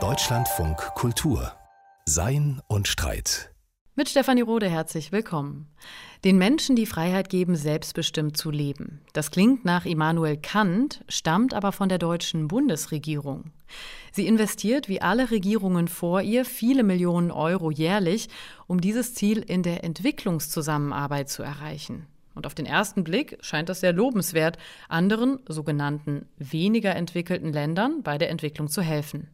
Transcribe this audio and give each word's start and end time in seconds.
Deutschlandfunk 0.00 0.78
Kultur 0.94 1.52
Sein 2.06 2.62
und 2.66 2.88
Streit 2.88 3.52
mit 3.94 4.08
Stefanie 4.08 4.40
Rode 4.40 4.70
herzlich 4.70 5.12
willkommen. 5.12 5.68
Den 6.24 6.38
Menschen 6.38 6.76
die 6.76 6.86
Freiheit 6.86 7.28
geben, 7.28 7.56
selbstbestimmt 7.56 8.38
zu 8.38 8.50
leben. 8.50 9.02
Das 9.12 9.30
klingt 9.30 9.66
nach 9.66 9.84
Immanuel 9.84 10.38
Kant, 10.38 11.04
stammt 11.08 11.52
aber 11.52 11.72
von 11.72 11.90
der 11.90 11.98
deutschen 11.98 12.48
Bundesregierung. 12.48 13.52
Sie 14.10 14.26
investiert 14.26 14.88
wie 14.88 15.02
alle 15.02 15.30
Regierungen 15.30 15.88
vor 15.88 16.22
ihr 16.22 16.46
viele 16.46 16.84
Millionen 16.84 17.30
Euro 17.30 17.70
jährlich, 17.70 18.30
um 18.66 18.80
dieses 18.80 19.12
Ziel 19.12 19.40
in 19.40 19.62
der 19.62 19.84
Entwicklungszusammenarbeit 19.84 21.28
zu 21.28 21.42
erreichen. 21.42 22.06
Und 22.34 22.46
auf 22.46 22.54
den 22.54 22.66
ersten 22.66 23.04
Blick 23.04 23.38
scheint 23.40 23.68
das 23.68 23.80
sehr 23.80 23.92
lobenswert, 23.92 24.58
anderen 24.88 25.40
sogenannten 25.46 26.26
weniger 26.38 26.94
entwickelten 26.96 27.52
Ländern 27.52 28.02
bei 28.02 28.18
der 28.18 28.30
Entwicklung 28.30 28.68
zu 28.68 28.82
helfen. 28.82 29.28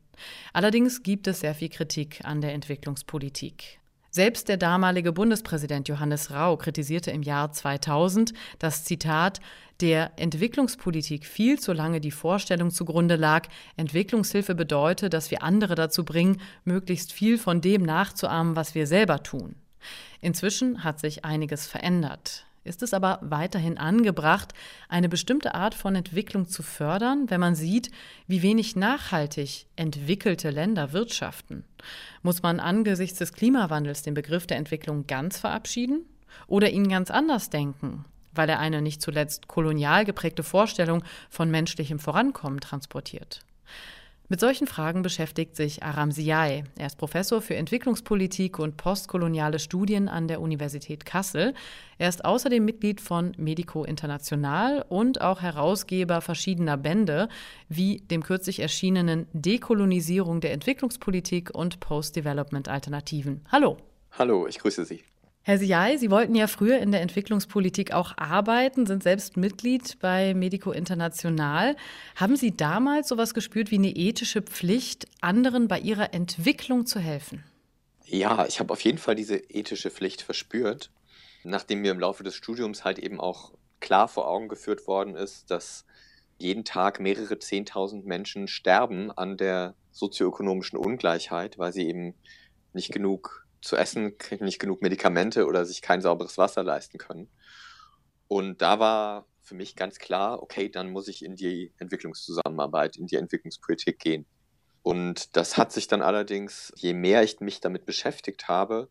Allerdings 0.52 1.02
gibt 1.02 1.26
es 1.26 1.40
sehr 1.40 1.54
viel 1.54 1.68
Kritik 1.68 2.20
an 2.24 2.40
der 2.40 2.54
Entwicklungspolitik. 2.54 3.78
Selbst 4.10 4.48
der 4.48 4.56
damalige 4.56 5.12
Bundespräsident 5.12 5.86
Johannes 5.86 6.30
Rau 6.30 6.56
kritisierte 6.56 7.10
im 7.10 7.22
Jahr 7.22 7.52
2000, 7.52 8.32
dass 8.58 8.84
Zitat 8.84 9.40
der 9.80 10.12
Entwicklungspolitik 10.16 11.24
viel 11.24 11.60
zu 11.60 11.72
lange 11.72 12.00
die 12.00 12.10
Vorstellung 12.10 12.70
zugrunde 12.70 13.16
lag, 13.16 13.46
Entwicklungshilfe 13.76 14.54
bedeute, 14.54 15.08
dass 15.08 15.30
wir 15.30 15.42
andere 15.42 15.74
dazu 15.74 16.04
bringen, 16.04 16.40
möglichst 16.64 17.12
viel 17.12 17.38
von 17.38 17.60
dem 17.60 17.82
nachzuahmen, 17.82 18.56
was 18.56 18.74
wir 18.74 18.86
selber 18.86 19.22
tun. 19.22 19.54
Inzwischen 20.20 20.82
hat 20.82 20.98
sich 20.98 21.24
einiges 21.24 21.68
verändert 21.68 22.47
ist 22.68 22.82
es 22.82 22.94
aber 22.94 23.18
weiterhin 23.22 23.78
angebracht, 23.78 24.52
eine 24.88 25.08
bestimmte 25.08 25.54
Art 25.54 25.74
von 25.74 25.96
Entwicklung 25.96 26.46
zu 26.46 26.62
fördern, 26.62 27.28
wenn 27.28 27.40
man 27.40 27.54
sieht, 27.54 27.90
wie 28.26 28.42
wenig 28.42 28.76
nachhaltig 28.76 29.66
entwickelte 29.74 30.50
Länder 30.50 30.92
wirtschaften? 30.92 31.64
Muss 32.22 32.42
man 32.42 32.60
angesichts 32.60 33.18
des 33.18 33.32
Klimawandels 33.32 34.02
den 34.02 34.14
Begriff 34.14 34.46
der 34.46 34.58
Entwicklung 34.58 35.06
ganz 35.06 35.38
verabschieden 35.38 36.04
oder 36.46 36.70
ihn 36.70 36.88
ganz 36.88 37.10
anders 37.10 37.50
denken, 37.50 38.04
weil 38.32 38.48
er 38.48 38.60
eine 38.60 38.82
nicht 38.82 39.02
zuletzt 39.02 39.48
kolonial 39.48 40.04
geprägte 40.04 40.42
Vorstellung 40.42 41.02
von 41.30 41.50
menschlichem 41.50 41.98
Vorankommen 41.98 42.60
transportiert? 42.60 43.40
Mit 44.30 44.40
solchen 44.40 44.66
Fragen 44.66 45.00
beschäftigt 45.00 45.56
sich 45.56 45.82
Aram 45.82 46.12
Siai. 46.12 46.64
Er 46.76 46.86
ist 46.86 46.98
Professor 46.98 47.40
für 47.40 47.56
Entwicklungspolitik 47.56 48.58
und 48.58 48.76
postkoloniale 48.76 49.58
Studien 49.58 50.06
an 50.06 50.28
der 50.28 50.42
Universität 50.42 51.06
Kassel. 51.06 51.54
Er 51.96 52.10
ist 52.10 52.26
außerdem 52.26 52.62
Mitglied 52.62 53.00
von 53.00 53.32
Medico 53.38 53.84
International 53.84 54.84
und 54.90 55.22
auch 55.22 55.40
Herausgeber 55.40 56.20
verschiedener 56.20 56.76
Bände, 56.76 57.30
wie 57.70 58.02
dem 58.10 58.22
kürzlich 58.22 58.60
erschienenen 58.60 59.28
Dekolonisierung 59.32 60.42
der 60.42 60.52
Entwicklungspolitik 60.52 61.54
und 61.54 61.80
Post-Development 61.80 62.68
Alternativen. 62.68 63.46
Hallo. 63.50 63.78
Hallo, 64.10 64.46
ich 64.46 64.58
grüße 64.58 64.84
Sie. 64.84 65.04
Herr 65.42 65.58
Siai, 65.58 65.96
Sie 65.96 66.10
wollten 66.10 66.34
ja 66.34 66.46
früher 66.46 66.78
in 66.78 66.92
der 66.92 67.00
Entwicklungspolitik 67.00 67.92
auch 67.92 68.12
arbeiten, 68.18 68.84
sind 68.84 69.02
selbst 69.02 69.36
Mitglied 69.36 69.98
bei 69.98 70.34
Medico 70.34 70.72
International. 70.72 71.74
Haben 72.16 72.36
Sie 72.36 72.54
damals 72.54 73.08
sowas 73.08 73.32
gespürt 73.32 73.70
wie 73.70 73.78
eine 73.78 73.88
ethische 73.88 74.42
Pflicht, 74.42 75.06
anderen 75.22 75.66
bei 75.68 75.80
ihrer 75.80 76.12
Entwicklung 76.12 76.84
zu 76.84 76.98
helfen? 76.98 77.44
Ja, 78.04 78.46
ich 78.46 78.60
habe 78.60 78.72
auf 78.72 78.80
jeden 78.82 78.98
Fall 78.98 79.14
diese 79.14 79.36
ethische 79.36 79.90
Pflicht 79.90 80.22
verspürt, 80.22 80.90
nachdem 81.44 81.80
mir 81.80 81.92
im 81.92 82.00
Laufe 82.00 82.24
des 82.24 82.34
Studiums 82.34 82.84
halt 82.84 82.98
eben 82.98 83.20
auch 83.20 83.52
klar 83.80 84.08
vor 84.08 84.28
Augen 84.28 84.48
geführt 84.48 84.86
worden 84.86 85.14
ist, 85.14 85.50
dass 85.50 85.84
jeden 86.38 86.64
Tag 86.64 87.00
mehrere 87.00 87.38
Zehntausend 87.38 88.06
Menschen 88.06 88.48
sterben 88.48 89.10
an 89.10 89.36
der 89.36 89.74
sozioökonomischen 89.90 90.78
Ungleichheit, 90.78 91.58
weil 91.58 91.72
sie 91.72 91.86
eben 91.88 92.14
nicht 92.72 92.92
genug 92.92 93.46
zu 93.60 93.76
essen, 93.76 94.14
nicht 94.40 94.58
genug 94.58 94.82
Medikamente 94.82 95.46
oder 95.46 95.64
sich 95.64 95.82
kein 95.82 96.00
sauberes 96.00 96.38
Wasser 96.38 96.62
leisten 96.62 96.98
können. 96.98 97.28
Und 98.28 98.60
da 98.62 98.78
war 98.78 99.26
für 99.40 99.54
mich 99.54 99.76
ganz 99.76 99.98
klar, 99.98 100.42
okay, 100.42 100.68
dann 100.68 100.90
muss 100.90 101.08
ich 101.08 101.24
in 101.24 101.34
die 101.34 101.72
Entwicklungszusammenarbeit, 101.78 102.96
in 102.96 103.06
die 103.06 103.16
Entwicklungspolitik 103.16 103.98
gehen. 103.98 104.26
Und 104.82 105.36
das 105.36 105.56
hat 105.56 105.72
sich 105.72 105.88
dann 105.88 106.02
allerdings, 106.02 106.72
je 106.76 106.94
mehr 106.94 107.22
ich 107.22 107.40
mich 107.40 107.60
damit 107.60 107.86
beschäftigt 107.86 108.48
habe, 108.48 108.88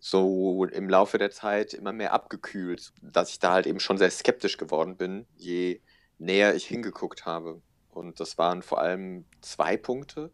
so 0.00 0.64
im 0.64 0.88
Laufe 0.88 1.18
der 1.18 1.30
Zeit 1.30 1.74
immer 1.74 1.92
mehr 1.92 2.12
abgekühlt, 2.12 2.92
dass 3.02 3.30
ich 3.30 3.38
da 3.38 3.52
halt 3.52 3.66
eben 3.66 3.80
schon 3.80 3.98
sehr 3.98 4.10
skeptisch 4.10 4.56
geworden 4.56 4.96
bin, 4.96 5.26
je 5.36 5.80
näher 6.18 6.54
ich 6.54 6.66
hingeguckt 6.66 7.26
habe. 7.26 7.62
Und 7.90 8.20
das 8.20 8.38
waren 8.38 8.62
vor 8.62 8.80
allem 8.80 9.24
zwei 9.40 9.76
Punkte. 9.76 10.32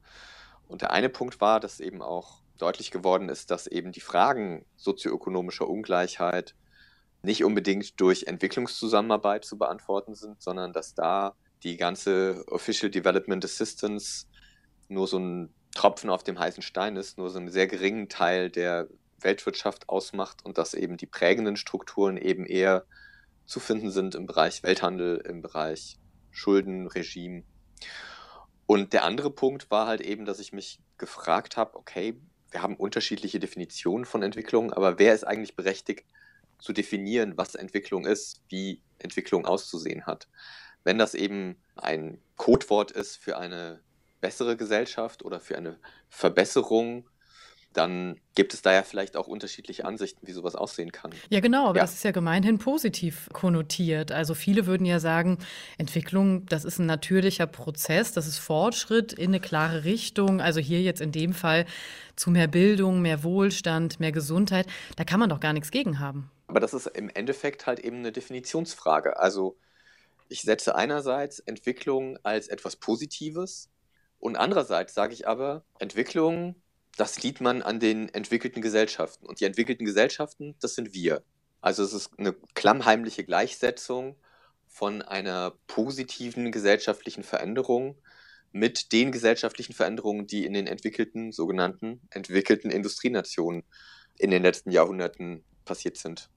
Und 0.68 0.82
der 0.82 0.90
eine 0.90 1.08
Punkt 1.08 1.40
war, 1.40 1.60
dass 1.60 1.80
eben 1.80 2.02
auch 2.02 2.43
deutlich 2.58 2.90
geworden 2.90 3.28
ist, 3.28 3.50
dass 3.50 3.66
eben 3.66 3.92
die 3.92 4.00
Fragen 4.00 4.64
sozioökonomischer 4.76 5.68
Ungleichheit 5.68 6.54
nicht 7.22 7.44
unbedingt 7.44 8.00
durch 8.00 8.24
Entwicklungszusammenarbeit 8.24 9.44
zu 9.44 9.58
beantworten 9.58 10.14
sind, 10.14 10.42
sondern 10.42 10.72
dass 10.72 10.94
da 10.94 11.34
die 11.62 11.76
ganze 11.76 12.44
Official 12.48 12.90
Development 12.90 13.44
Assistance 13.44 14.26
nur 14.88 15.08
so 15.08 15.18
ein 15.18 15.54
Tropfen 15.74 16.10
auf 16.10 16.22
dem 16.22 16.38
heißen 16.38 16.62
Stein 16.62 16.96
ist, 16.96 17.18
nur 17.18 17.30
so 17.30 17.38
einen 17.38 17.50
sehr 17.50 17.66
geringen 17.66 18.08
Teil 18.08 18.50
der 18.50 18.88
Weltwirtschaft 19.20 19.88
ausmacht 19.88 20.44
und 20.44 20.58
dass 20.58 20.74
eben 20.74 20.96
die 20.96 21.06
prägenden 21.06 21.56
Strukturen 21.56 22.16
eben 22.16 22.46
eher 22.46 22.84
zu 23.46 23.58
finden 23.58 23.90
sind 23.90 24.14
im 24.14 24.26
Bereich 24.26 24.62
Welthandel, 24.62 25.16
im 25.16 25.42
Bereich 25.42 25.98
Schuldenregime. 26.30 27.44
Und 28.66 28.92
der 28.92 29.04
andere 29.04 29.30
Punkt 29.30 29.70
war 29.70 29.86
halt 29.86 30.00
eben, 30.00 30.24
dass 30.24 30.38
ich 30.38 30.52
mich 30.52 30.78
gefragt 30.96 31.56
habe, 31.56 31.76
okay, 31.76 32.20
wir 32.54 32.62
haben 32.62 32.76
unterschiedliche 32.76 33.40
Definitionen 33.40 34.04
von 34.04 34.22
Entwicklung, 34.22 34.72
aber 34.72 35.00
wer 35.00 35.12
ist 35.12 35.24
eigentlich 35.24 35.56
berechtigt 35.56 36.06
zu 36.60 36.72
definieren, 36.72 37.36
was 37.36 37.56
Entwicklung 37.56 38.06
ist, 38.06 38.42
wie 38.48 38.80
Entwicklung 39.00 39.44
auszusehen 39.44 40.06
hat? 40.06 40.28
Wenn 40.84 40.96
das 40.96 41.14
eben 41.14 41.56
ein 41.74 42.22
Codewort 42.36 42.92
ist 42.92 43.16
für 43.16 43.38
eine 43.38 43.80
bessere 44.20 44.56
Gesellschaft 44.56 45.24
oder 45.24 45.40
für 45.40 45.56
eine 45.58 45.80
Verbesserung 46.08 47.10
dann 47.76 48.20
gibt 48.34 48.54
es 48.54 48.62
da 48.62 48.72
ja 48.72 48.82
vielleicht 48.82 49.16
auch 49.16 49.26
unterschiedliche 49.26 49.84
Ansichten, 49.84 50.26
wie 50.26 50.32
sowas 50.32 50.54
aussehen 50.54 50.92
kann. 50.92 51.10
Ja, 51.28 51.40
genau, 51.40 51.68
aber 51.68 51.78
ja. 51.78 51.82
das 51.82 51.94
ist 51.94 52.04
ja 52.04 52.12
gemeinhin 52.12 52.58
positiv 52.58 53.28
konnotiert. 53.32 54.12
Also 54.12 54.34
viele 54.34 54.66
würden 54.66 54.86
ja 54.86 55.00
sagen, 55.00 55.38
Entwicklung, 55.76 56.46
das 56.46 56.64
ist 56.64 56.78
ein 56.78 56.86
natürlicher 56.86 57.46
Prozess, 57.46 58.12
das 58.12 58.26
ist 58.26 58.38
Fortschritt 58.38 59.12
in 59.12 59.30
eine 59.30 59.40
klare 59.40 59.84
Richtung. 59.84 60.40
Also 60.40 60.60
hier 60.60 60.80
jetzt 60.82 61.00
in 61.00 61.12
dem 61.12 61.32
Fall 61.32 61.66
zu 62.16 62.30
mehr 62.30 62.48
Bildung, 62.48 63.02
mehr 63.02 63.22
Wohlstand, 63.22 64.00
mehr 64.00 64.12
Gesundheit. 64.12 64.66
Da 64.96 65.04
kann 65.04 65.20
man 65.20 65.28
doch 65.28 65.40
gar 65.40 65.52
nichts 65.52 65.70
gegen 65.70 65.98
haben. 65.98 66.30
Aber 66.46 66.60
das 66.60 66.74
ist 66.74 66.86
im 66.86 67.08
Endeffekt 67.08 67.66
halt 67.66 67.80
eben 67.80 67.98
eine 67.98 68.12
Definitionsfrage. 68.12 69.18
Also 69.18 69.56
ich 70.28 70.42
setze 70.42 70.74
einerseits 70.74 71.40
Entwicklung 71.40 72.18
als 72.22 72.48
etwas 72.48 72.76
Positives 72.76 73.68
und 74.18 74.36
andererseits 74.36 74.94
sage 74.94 75.12
ich 75.12 75.28
aber, 75.28 75.64
Entwicklung 75.78 76.54
das 76.96 77.14
sieht 77.14 77.40
man 77.40 77.62
an 77.62 77.80
den 77.80 78.08
entwickelten 78.08 78.62
Gesellschaften. 78.62 79.26
Und 79.26 79.40
die 79.40 79.44
entwickelten 79.44 79.84
Gesellschaften, 79.84 80.54
das 80.60 80.74
sind 80.74 80.94
wir. 80.94 81.22
Also 81.60 81.82
es 81.82 81.92
ist 81.92 82.10
eine 82.18 82.34
klammheimliche 82.54 83.24
Gleichsetzung 83.24 84.16
von 84.68 85.02
einer 85.02 85.54
positiven 85.66 86.52
gesellschaftlichen 86.52 87.22
Veränderung 87.22 87.96
mit 88.52 88.92
den 88.92 89.12
gesellschaftlichen 89.12 89.72
Veränderungen, 89.72 90.26
die 90.26 90.44
in 90.44 90.52
den 90.52 90.66
entwickelten, 90.66 91.32
sogenannten 91.32 92.00
entwickelten 92.10 92.70
Industrienationen 92.70 93.64
in 94.16 94.30
den 94.30 94.42
letzten 94.42 94.70
Jahrhunderten 94.70 95.44
passiert 95.64 95.96
sind. 95.96 96.28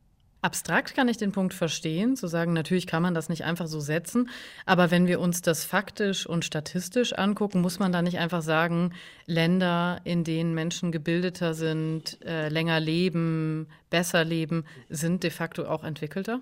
Abstrakt 0.42 0.94
kann 0.94 1.08
ich 1.08 1.18
den 1.18 1.32
Punkt 1.32 1.54
verstehen, 1.54 2.16
zu 2.16 2.28
sagen, 2.28 2.54
natürlich 2.54 2.86
kann 2.86 3.02
man 3.02 3.16
das 3.16 3.28
nicht 3.28 3.44
einfach 3.44 3.68
so 3.68 3.80
setzen, 3.80 4.30
aber 4.66 4.92
wenn 4.92 5.08
wir 5.08 5.20
uns 5.20 5.42
das 5.42 5.66
faktisch 5.66 6.28
und 6.28 6.46
statistisch 6.46 7.14
angucken, 7.14 7.62
muss 7.62 7.80
man 7.80 7.92
da 7.92 8.02
nicht 8.02 8.20
einfach 8.20 8.44
sagen, 8.44 8.94
Länder, 9.26 10.00
in 10.04 10.24
denen 10.24 10.54
Menschen 10.54 10.92
gebildeter 10.92 11.54
sind, 11.54 12.24
äh, 12.24 12.50
länger 12.50 12.80
leben, 12.80 13.68
besser 13.90 14.24
leben, 14.24 14.66
sind 14.90 15.24
de 15.24 15.32
facto 15.32 15.66
auch 15.66 15.84
entwickelter? 15.84 16.40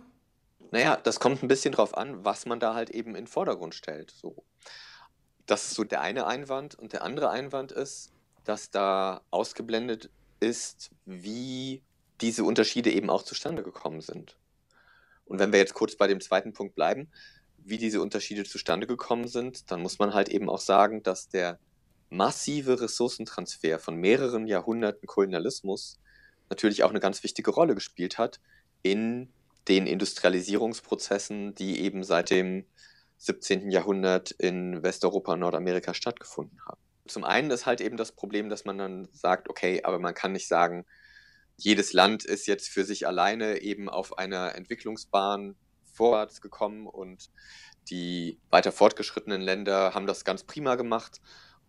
Naja, 0.71 0.97
das 1.01 1.21
kommt 1.21 1.41
ein 1.41 1.47
bisschen 1.47 1.71
drauf 1.71 1.95
an, 1.95 2.25
was 2.25 2.45
man 2.45 2.59
da 2.59 2.73
halt 2.73 2.89
eben 2.89 3.11
in 3.11 3.23
den 3.23 3.27
Vordergrund 3.27 3.75
stellt. 3.75 4.11
So. 4.11 4.43
Das 5.45 5.65
ist 5.65 5.75
so 5.75 5.85
der 5.85 6.01
eine 6.01 6.25
Einwand. 6.25 6.75
Und 6.75 6.91
der 6.91 7.03
andere 7.03 7.29
Einwand 7.29 7.71
ist, 7.71 8.11
dass 8.43 8.71
da 8.71 9.21
ausgeblendet 9.31 10.09
ist, 10.39 10.91
wie 11.05 11.81
diese 12.21 12.43
Unterschiede 12.43 12.91
eben 12.91 13.09
auch 13.09 13.23
zustande 13.23 13.63
gekommen 13.63 14.01
sind. 14.01 14.37
Und 15.25 15.39
wenn 15.39 15.51
wir 15.51 15.59
jetzt 15.59 15.73
kurz 15.73 15.95
bei 15.95 16.07
dem 16.07 16.21
zweiten 16.21 16.53
Punkt 16.53 16.75
bleiben, 16.75 17.09
wie 17.57 17.77
diese 17.77 18.01
Unterschiede 18.01 18.43
zustande 18.43 18.87
gekommen 18.87 19.27
sind, 19.27 19.71
dann 19.71 19.81
muss 19.81 19.97
man 19.97 20.13
halt 20.13 20.29
eben 20.29 20.49
auch 20.49 20.59
sagen, 20.59 21.01
dass 21.01 21.29
der 21.29 21.59
massive 22.09 22.79
Ressourcentransfer 22.79 23.79
von 23.79 23.95
mehreren 23.95 24.45
Jahrhunderten 24.45 25.07
Kolonialismus 25.07 25.99
natürlich 26.49 26.83
auch 26.83 26.91
eine 26.91 26.99
ganz 26.99 27.23
wichtige 27.23 27.51
Rolle 27.51 27.73
gespielt 27.73 28.17
hat 28.19 28.39
in 28.83 29.29
den 29.67 29.87
Industrialisierungsprozessen, 29.87 31.55
die 31.55 31.81
eben 31.81 32.03
seit 32.03 32.29
dem 32.29 32.65
17. 33.17 33.71
Jahrhundert 33.71 34.31
in 34.31 34.83
Westeuropa 34.83 35.33
und 35.33 35.39
Nordamerika 35.39 35.95
stattgefunden 35.95 36.59
haben. 36.65 36.79
Zum 37.07 37.23
einen 37.23 37.49
ist 37.49 37.65
halt 37.65 37.81
eben 37.81 37.97
das 37.97 38.11
Problem, 38.11 38.49
dass 38.49 38.65
man 38.65 38.77
dann 38.77 39.07
sagt, 39.11 39.49
okay, 39.49 39.81
aber 39.83 39.99
man 39.99 40.13
kann 40.13 40.33
nicht 40.33 40.47
sagen, 40.47 40.85
jedes 41.57 41.93
Land 41.93 42.25
ist 42.25 42.47
jetzt 42.47 42.69
für 42.69 42.83
sich 42.83 43.07
alleine 43.07 43.61
eben 43.61 43.89
auf 43.89 44.17
einer 44.17 44.55
Entwicklungsbahn 44.55 45.55
vorwärts 45.93 46.41
gekommen 46.41 46.87
und 46.87 47.29
die 47.89 48.39
weiter 48.49 48.71
fortgeschrittenen 48.71 49.41
Länder 49.41 49.93
haben 49.93 50.07
das 50.07 50.25
ganz 50.25 50.43
prima 50.43 50.75
gemacht 50.75 51.21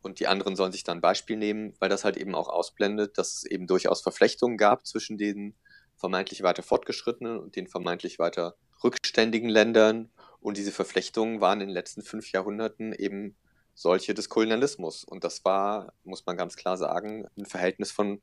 und 0.03 0.21
die 0.21 0.27
anderen 0.27 0.57
sollen 0.57 0.73
sich 0.73 0.85
dann 0.85 1.01
Beispiel 1.01 1.37
nehmen, 1.37 1.75
weil 1.79 1.89
das 1.89 2.05
halt 2.05 2.17
eben 2.17 2.35
auch 2.35 2.49
ausblendet, 2.49 3.19
dass 3.19 3.39
es 3.39 3.45
eben 3.45 3.67
durchaus 3.67 4.03
Verflechtungen 4.03 4.57
gab 4.57 4.87
zwischen 4.87 5.19
den 5.19 5.55
vermeintlich 5.97 6.43
weiter 6.43 6.63
fortgeschrittenen 6.63 7.39
und 7.39 7.57
den 7.57 7.67
vermeintlich 7.67 8.19
weiter 8.19 8.57
rückständigen 8.85 9.49
Ländern. 9.49 10.11
Und 10.41 10.59
diese 10.59 10.73
Verflechtungen 10.73 11.41
waren 11.41 11.61
in 11.61 11.69
den 11.69 11.75
letzten 11.75 12.03
fünf 12.03 12.31
Jahrhunderten 12.33 12.93
eben 12.93 13.37
solche 13.75 14.15
des 14.15 14.29
Kolonialismus. 14.29 15.05
Und 15.05 15.25
das 15.25 15.45
war, 15.45 15.93
muss 16.05 16.25
man 16.25 16.37
ganz 16.37 16.57
klar 16.57 16.77
sagen, 16.77 17.27
ein 17.37 17.47
Verhältnis 17.47 17.91
von 17.91 18.23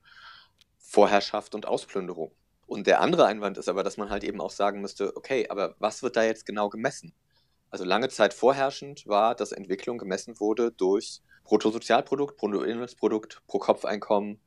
Vorherrschaft 0.93 1.55
und 1.55 1.65
Ausplünderung. 1.65 2.31
Und 2.67 2.85
der 2.85 3.01
andere 3.01 3.25
Einwand 3.25 3.57
ist 3.57 3.67
aber, 3.67 3.81
dass 3.81 3.97
man 3.97 4.11
halt 4.11 4.23
eben 4.23 4.39
auch 4.39 4.51
sagen 4.51 4.79
müsste, 4.79 5.17
okay, 5.17 5.49
aber 5.49 5.75
was 5.79 6.03
wird 6.03 6.15
da 6.15 6.23
jetzt 6.23 6.45
genau 6.45 6.69
gemessen? 6.69 7.15
Also 7.71 7.83
lange 7.83 8.09
Zeit 8.09 8.31
vorherrschend 8.31 9.07
war, 9.07 9.33
dass 9.33 9.53
Entwicklung 9.53 9.97
gemessen 9.97 10.39
wurde 10.39 10.71
durch 10.71 11.21
Bruttosozialprodukt, 11.45 12.37
Bruttoinlandsprodukt, 12.37 13.41
Pro-Kopf-Einkommen. 13.47 14.39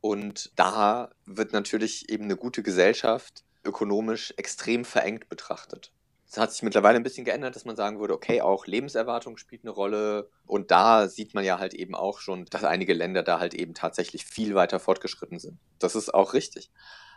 Und 0.00 0.52
da 0.54 1.10
wird 1.26 1.52
natürlich 1.52 2.08
eben 2.08 2.24
eine 2.24 2.36
gute 2.36 2.62
Gesellschaft 2.62 3.42
ökonomisch 3.64 4.32
extrem 4.36 4.84
verengt 4.84 5.28
betrachtet. 5.28 5.90
Es 6.32 6.38
hat 6.38 6.50
sich 6.50 6.62
mittlerweile 6.62 6.96
ein 6.96 7.02
bisschen 7.02 7.26
geändert, 7.26 7.56
dass 7.56 7.66
man 7.66 7.76
sagen 7.76 8.00
würde, 8.00 8.14
okay, 8.14 8.40
auch 8.40 8.66
Lebenserwartung 8.66 9.36
spielt 9.36 9.64
eine 9.64 9.70
Rolle. 9.70 10.30
Und 10.46 10.70
da 10.70 11.06
sieht 11.06 11.34
man 11.34 11.44
ja 11.44 11.58
halt 11.58 11.74
eben 11.74 11.94
auch 11.94 12.20
schon, 12.20 12.46
dass 12.46 12.64
einige 12.64 12.94
Länder 12.94 13.22
da 13.22 13.38
halt 13.38 13.52
eben 13.52 13.74
tatsächlich 13.74 14.24
viel 14.24 14.54
weiter 14.54 14.80
fortgeschritten 14.80 15.38
sind. 15.38 15.58
Das 15.78 15.94
ist 15.94 16.14
auch 16.14 16.32
richtig. 16.32 16.70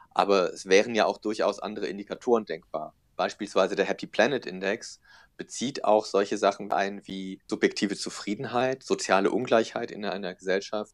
Aber 0.10 0.52
es 0.52 0.66
wären 0.66 0.96
ja 0.96 1.06
auch 1.06 1.18
durchaus 1.18 1.62
andere 1.62 1.88
Indikatoren 1.88 2.44
denkbar. 2.44 2.94
Beispielsweise 3.16 3.78
der 3.78 3.86
Happy 3.86 4.06
Planet 4.06 4.46
Index 4.46 5.00
bezieht 5.38 5.86
auch 5.86 6.04
solche 6.04 6.38
Sachen 6.38 6.74
ein 6.74 7.08
wie 7.08 7.40
subjektive 7.48 7.96
Zufriedenheit, 7.96 8.84
soziale 8.84 9.32
Ungleichheit 9.32 9.92
in 9.92 10.04
einer 10.04 10.36
Gesellschaft 10.36 10.94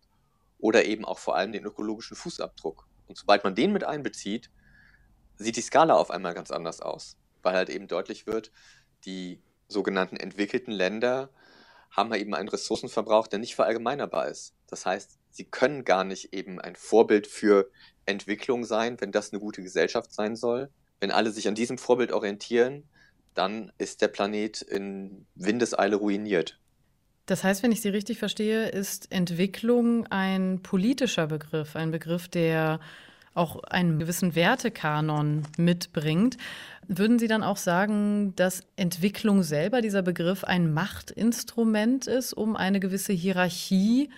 oder 0.60 0.86
eben 0.86 1.06
auch 1.06 1.18
vor 1.18 1.38
allem 1.38 1.54
den 1.54 1.66
ökologischen 1.66 2.16
Fußabdruck. 2.16 2.86
Und 3.08 3.18
sobald 3.18 3.44
man 3.44 3.56
den 3.56 3.74
mit 3.74 3.84
einbezieht, 3.84 4.52
sieht 5.38 5.56
die 5.56 5.62
Skala 5.62 5.96
auf 5.96 6.12
einmal 6.12 6.36
ganz 6.36 6.52
anders 6.52 6.82
aus, 6.82 7.18
weil 7.44 7.56
halt 7.56 7.70
eben 7.70 7.88
deutlich 7.88 8.28
wird, 8.28 8.52
die 9.06 9.42
sogenannten 9.68 10.18
entwickelten 10.18 10.72
Länder 10.72 11.30
haben 11.92 12.14
eben 12.14 12.34
einen 12.34 12.50
Ressourcenverbrauch, 12.50 13.28
der 13.28 13.40
nicht 13.40 13.56
verallgemeinerbar 13.56 14.28
ist. 14.28 14.54
Das 14.68 14.86
heißt, 14.86 15.18
sie 15.30 15.46
können 15.46 15.84
gar 15.84 16.04
nicht 16.04 16.34
eben 16.34 16.60
ein 16.60 16.76
Vorbild 16.76 17.28
für 17.28 17.70
Entwicklung 18.06 18.64
sein, 18.64 19.00
wenn 19.00 19.12
das 19.12 19.32
eine 19.32 19.42
gute 19.42 19.62
Gesellschaft 19.62 20.14
sein 20.14 20.36
soll. 20.36 20.70
Wenn 21.00 21.12
alle 21.12 21.32
sich 21.32 21.48
an 21.48 21.56
diesem 21.56 21.78
Vorbild 21.78 22.12
orientieren, 22.12 22.84
dann 23.34 23.72
ist 23.78 24.02
der 24.02 24.08
Planet 24.08 24.62
in 24.62 25.26
Windeseile 25.36 25.96
ruiniert. 25.96 26.60
Das 27.26 27.44
heißt, 27.44 27.64
wenn 27.64 27.72
ich 27.72 27.82
Sie 27.82 27.90
richtig 27.90 28.20
verstehe, 28.20 28.70
ist 28.70 29.12
Entwicklung 29.12 30.06
ein 30.08 30.62
politischer 30.64 31.28
Begriff, 31.28 31.76
ein 31.76 31.92
Begriff, 31.92 32.28
der 32.28 32.80
auch 33.34 33.64
einen 33.64 34.00
gewissen 34.00 34.36
Wertekanon 34.36 35.44
mitbringt. 35.58 36.38
Würden 36.88 37.20
Sie 37.20 37.28
dann 37.28 37.44
auch 37.44 37.58
sagen, 37.58 38.36
dass 38.36 38.64
Entwicklung 38.76 39.44
selber, 39.44 39.82
dieser 39.82 40.02
Begriff, 40.02 40.44
ein 40.44 40.74
Machtinstrument 40.74 42.08
ist, 42.08 42.34
um 42.34 42.56
eine 42.56 42.80
gewisse 42.80 43.14
Hierarchie 43.14 44.10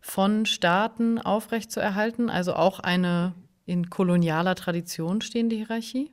von 0.00 0.46
Staaten 0.46 1.18
aufrechtzuerhalten? 1.18 2.30
Also 2.30 2.54
auch 2.54 2.80
eine 2.80 3.34
in 3.66 3.90
kolonialer 3.90 4.54
Tradition 4.54 5.20
stehende 5.20 5.56
Hierarchie? 5.56 6.10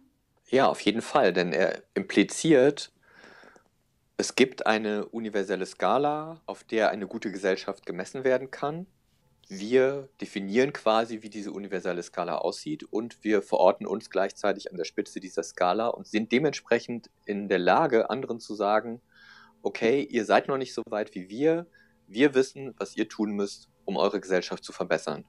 Ja, 0.49 0.67
auf 0.67 0.81
jeden 0.81 1.01
Fall, 1.01 1.31
denn 1.31 1.53
er 1.53 1.81
impliziert, 1.93 2.91
es 4.17 4.35
gibt 4.35 4.65
eine 4.65 5.05
universelle 5.05 5.65
Skala, 5.65 6.41
auf 6.45 6.63
der 6.65 6.89
eine 6.89 7.07
gute 7.07 7.31
Gesellschaft 7.31 7.85
gemessen 7.85 8.23
werden 8.25 8.51
kann. 8.51 8.85
Wir 9.49 10.09
definieren 10.21 10.73
quasi, 10.73 11.21
wie 11.23 11.29
diese 11.29 11.51
universelle 11.51 12.03
Skala 12.03 12.37
aussieht 12.37 12.83
und 12.83 13.23
wir 13.23 13.41
verorten 13.41 13.85
uns 13.85 14.09
gleichzeitig 14.09 14.71
an 14.71 14.77
der 14.77 14.85
Spitze 14.85 15.19
dieser 15.19 15.43
Skala 15.43 15.87
und 15.87 16.07
sind 16.07 16.31
dementsprechend 16.31 17.09
in 17.25 17.49
der 17.49 17.59
Lage, 17.59 18.09
anderen 18.09 18.39
zu 18.39 18.55
sagen, 18.55 19.01
okay, 19.61 20.03
ihr 20.03 20.23
seid 20.23 20.47
noch 20.47 20.57
nicht 20.57 20.73
so 20.73 20.83
weit 20.89 21.15
wie 21.15 21.29
wir, 21.29 21.65
wir 22.07 22.35
wissen, 22.35 22.73
was 22.77 22.95
ihr 22.95 23.09
tun 23.09 23.31
müsst, 23.31 23.69
um 23.85 23.97
eure 23.97 24.21
Gesellschaft 24.21 24.63
zu 24.63 24.71
verbessern. 24.71 25.25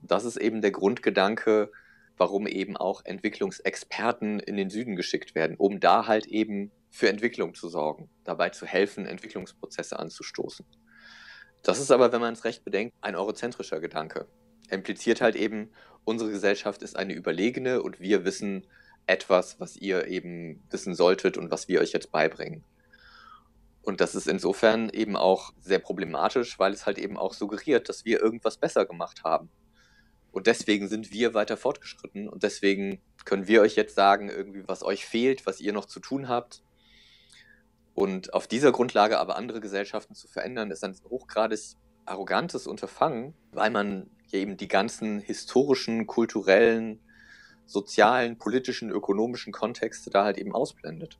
Und 0.00 0.10
das 0.10 0.24
ist 0.24 0.36
eben 0.36 0.60
der 0.60 0.70
Grundgedanke 0.70 1.70
warum 2.16 2.46
eben 2.46 2.76
auch 2.76 3.04
Entwicklungsexperten 3.04 4.40
in 4.40 4.56
den 4.56 4.70
Süden 4.70 4.96
geschickt 4.96 5.34
werden, 5.34 5.56
um 5.56 5.80
da 5.80 6.06
halt 6.06 6.26
eben 6.26 6.70
für 6.90 7.08
Entwicklung 7.08 7.54
zu 7.54 7.68
sorgen, 7.68 8.08
dabei 8.22 8.50
zu 8.50 8.66
helfen, 8.66 9.06
Entwicklungsprozesse 9.06 9.98
anzustoßen. 9.98 10.64
Das 11.64 11.80
ist 11.80 11.90
aber, 11.90 12.12
wenn 12.12 12.20
man 12.20 12.34
es 12.34 12.44
recht 12.44 12.62
bedenkt, 12.62 12.94
ein 13.00 13.16
eurozentrischer 13.16 13.80
Gedanke. 13.80 14.28
Er 14.68 14.76
impliziert 14.76 15.22
halt 15.22 15.34
eben, 15.34 15.70
unsere 16.04 16.30
Gesellschaft 16.30 16.82
ist 16.82 16.94
eine 16.94 17.14
überlegene 17.14 17.82
und 17.82 18.00
wir 18.00 18.26
wissen 18.26 18.66
etwas, 19.06 19.58
was 19.60 19.76
ihr 19.76 20.06
eben 20.06 20.62
wissen 20.70 20.94
solltet 20.94 21.38
und 21.38 21.50
was 21.50 21.66
wir 21.66 21.80
euch 21.80 21.92
jetzt 21.92 22.12
beibringen. 22.12 22.64
Und 23.80 24.02
das 24.02 24.14
ist 24.14 24.26
insofern 24.26 24.90
eben 24.90 25.16
auch 25.16 25.52
sehr 25.60 25.78
problematisch, 25.78 26.58
weil 26.58 26.72
es 26.72 26.84
halt 26.84 26.98
eben 26.98 27.16
auch 27.16 27.32
suggeriert, 27.32 27.88
dass 27.88 28.04
wir 28.04 28.20
irgendwas 28.20 28.58
besser 28.58 28.84
gemacht 28.84 29.24
haben. 29.24 29.48
Und 30.32 30.46
deswegen 30.46 30.88
sind 30.88 31.12
wir 31.12 31.32
weiter 31.32 31.56
fortgeschritten 31.56 32.28
und 32.28 32.42
deswegen 32.42 33.00
können 33.24 33.46
wir 33.46 33.62
euch 33.62 33.76
jetzt 33.76 33.94
sagen, 33.94 34.28
irgendwie, 34.28 34.64
was 34.66 34.82
euch 34.82 35.06
fehlt, 35.06 35.46
was 35.46 35.60
ihr 35.60 35.72
noch 35.72 35.84
zu 35.86 36.00
tun 36.00 36.28
habt. 36.28 36.62
Und 37.94 38.34
auf 38.34 38.46
dieser 38.48 38.72
Grundlage 38.72 39.18
aber 39.18 39.36
andere 39.36 39.60
Gesellschaften 39.60 40.14
zu 40.14 40.26
verändern, 40.28 40.70
ist 40.70 40.84
ein 40.84 40.96
hochgradig 41.08 41.76
arrogantes 42.06 42.66
Unterfangen, 42.66 43.34
weil 43.52 43.70
man 43.70 44.10
ja 44.28 44.40
eben 44.40 44.56
die 44.56 44.68
ganzen 44.68 45.20
historischen, 45.20 46.06
kulturellen, 46.06 47.00
sozialen, 47.66 48.36
politischen, 48.36 48.90
ökonomischen 48.90 49.52
Kontexte 49.52 50.10
da 50.10 50.24
halt 50.24 50.38
eben 50.38 50.54
ausblendet. 50.54 51.18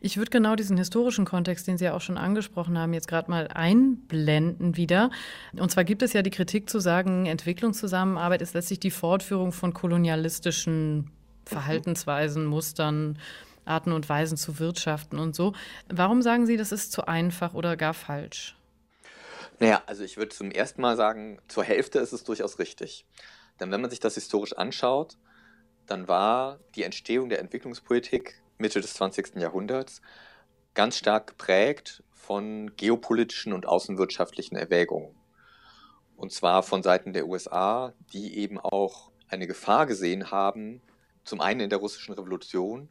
Ich 0.00 0.16
würde 0.16 0.30
genau 0.30 0.56
diesen 0.56 0.76
historischen 0.76 1.24
Kontext, 1.24 1.68
den 1.68 1.78
Sie 1.78 1.84
ja 1.84 1.94
auch 1.94 2.00
schon 2.00 2.18
angesprochen 2.18 2.76
haben, 2.78 2.92
jetzt 2.94 3.06
gerade 3.06 3.30
mal 3.30 3.48
einblenden 3.48 4.76
wieder. 4.76 5.10
Und 5.52 5.70
zwar 5.70 5.84
gibt 5.84 6.02
es 6.02 6.12
ja 6.12 6.22
die 6.22 6.30
Kritik 6.30 6.68
zu 6.68 6.80
sagen, 6.80 7.26
Entwicklungszusammenarbeit 7.26 8.42
ist 8.42 8.54
letztlich 8.54 8.80
die 8.80 8.90
Fortführung 8.90 9.52
von 9.52 9.72
kolonialistischen 9.72 11.10
Verhaltensweisen, 11.44 12.44
Mustern, 12.44 13.18
Arten 13.64 13.92
und 13.92 14.08
Weisen 14.08 14.36
zu 14.36 14.58
wirtschaften 14.58 15.18
und 15.18 15.34
so. 15.34 15.52
Warum 15.88 16.22
sagen 16.22 16.46
Sie, 16.46 16.56
das 16.56 16.72
ist 16.72 16.92
zu 16.92 17.06
einfach 17.06 17.54
oder 17.54 17.76
gar 17.76 17.94
falsch? 17.94 18.56
Naja, 19.58 19.82
also 19.86 20.02
ich 20.02 20.16
würde 20.16 20.30
zum 20.30 20.50
ersten 20.50 20.80
Mal 20.80 20.96
sagen, 20.96 21.40
zur 21.48 21.64
Hälfte 21.64 21.98
ist 21.98 22.12
es 22.12 22.24
durchaus 22.24 22.58
richtig. 22.58 23.06
Denn 23.60 23.70
wenn 23.70 23.80
man 23.80 23.90
sich 23.90 24.00
das 24.00 24.14
historisch 24.14 24.56
anschaut, 24.56 25.16
dann 25.86 26.08
war 26.08 26.58
die 26.74 26.82
Entstehung 26.82 27.28
der 27.28 27.40
Entwicklungspolitik 27.40 28.42
Mitte 28.58 28.80
des 28.80 28.94
20. 28.94 29.36
Jahrhunderts 29.36 30.00
ganz 30.74 30.96
stark 30.96 31.28
geprägt 31.28 32.02
von 32.12 32.74
geopolitischen 32.76 33.52
und 33.52 33.66
außenwirtschaftlichen 33.66 34.56
Erwägungen. 34.56 35.14
Und 36.16 36.32
zwar 36.32 36.62
von 36.62 36.82
Seiten 36.82 37.12
der 37.12 37.26
USA, 37.26 37.92
die 38.12 38.38
eben 38.38 38.58
auch 38.58 39.10
eine 39.28 39.46
Gefahr 39.46 39.86
gesehen 39.86 40.30
haben, 40.30 40.80
zum 41.24 41.40
einen 41.40 41.60
in 41.60 41.70
der 41.70 41.78
russischen 41.78 42.14
Revolution 42.14 42.88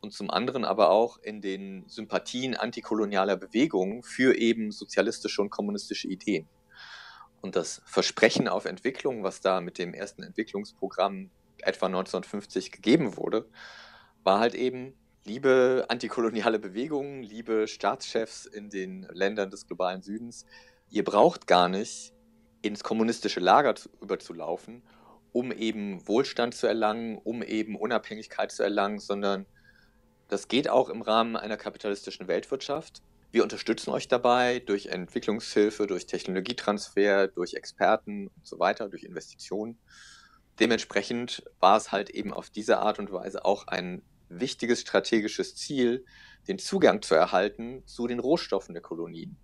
und 0.00 0.12
zum 0.12 0.30
anderen 0.30 0.64
aber 0.64 0.90
auch 0.90 1.18
in 1.18 1.40
den 1.40 1.84
Sympathien 1.88 2.56
antikolonialer 2.56 3.36
Bewegungen 3.36 4.02
für 4.02 4.36
eben 4.36 4.72
sozialistische 4.72 5.42
und 5.42 5.50
kommunistische 5.50 6.08
Ideen. 6.08 6.48
Und 7.40 7.56
das 7.56 7.82
Versprechen 7.86 8.48
auf 8.48 8.64
Entwicklung, 8.64 9.22
was 9.22 9.40
da 9.40 9.60
mit 9.60 9.78
dem 9.78 9.94
ersten 9.94 10.22
Entwicklungsprogramm 10.22 11.30
etwa 11.58 11.86
1950 11.86 12.72
gegeben 12.72 13.16
wurde, 13.16 13.48
war 14.22 14.40
halt 14.40 14.54
eben, 14.54 14.94
liebe 15.24 15.86
antikoloniale 15.88 16.58
Bewegungen, 16.58 17.22
liebe 17.22 17.68
Staatschefs 17.68 18.46
in 18.46 18.70
den 18.70 19.06
Ländern 19.12 19.50
des 19.50 19.66
globalen 19.66 20.02
Südens, 20.02 20.46
ihr 20.90 21.04
braucht 21.04 21.46
gar 21.46 21.68
nicht 21.68 22.12
ins 22.62 22.82
kommunistische 22.82 23.40
Lager 23.40 23.74
zu, 23.74 23.88
überzulaufen, 24.00 24.82
um 25.32 25.52
eben 25.52 26.06
Wohlstand 26.08 26.54
zu 26.54 26.66
erlangen, 26.66 27.18
um 27.18 27.42
eben 27.42 27.76
Unabhängigkeit 27.76 28.50
zu 28.50 28.62
erlangen, 28.62 28.98
sondern 28.98 29.46
das 30.30 30.48
geht 30.48 30.68
auch 30.68 30.88
im 30.88 31.02
Rahmen 31.02 31.36
einer 31.36 31.56
kapitalistischen 31.56 32.28
Weltwirtschaft. 32.28 33.02
Wir 33.32 33.42
unterstützen 33.42 33.90
euch 33.90 34.08
dabei 34.08 34.60
durch 34.60 34.86
Entwicklungshilfe, 34.86 35.86
durch 35.86 36.06
Technologietransfer, 36.06 37.28
durch 37.28 37.54
Experten 37.54 38.28
und 38.28 38.46
so 38.46 38.58
weiter, 38.58 38.88
durch 38.88 39.04
Investitionen. 39.04 39.78
Dementsprechend 40.58 41.42
war 41.58 41.76
es 41.76 41.90
halt 41.90 42.10
eben 42.10 42.32
auf 42.32 42.48
diese 42.48 42.78
Art 42.78 42.98
und 42.98 43.12
Weise 43.12 43.44
auch 43.44 43.66
ein 43.66 44.02
wichtiges 44.28 44.82
strategisches 44.82 45.56
Ziel, 45.56 46.04
den 46.46 46.58
Zugang 46.58 47.02
zu 47.02 47.14
erhalten 47.14 47.82
zu 47.86 48.06
den 48.06 48.20
Rohstoffen 48.20 48.72
der 48.72 48.82
Kolonien. 48.82 49.36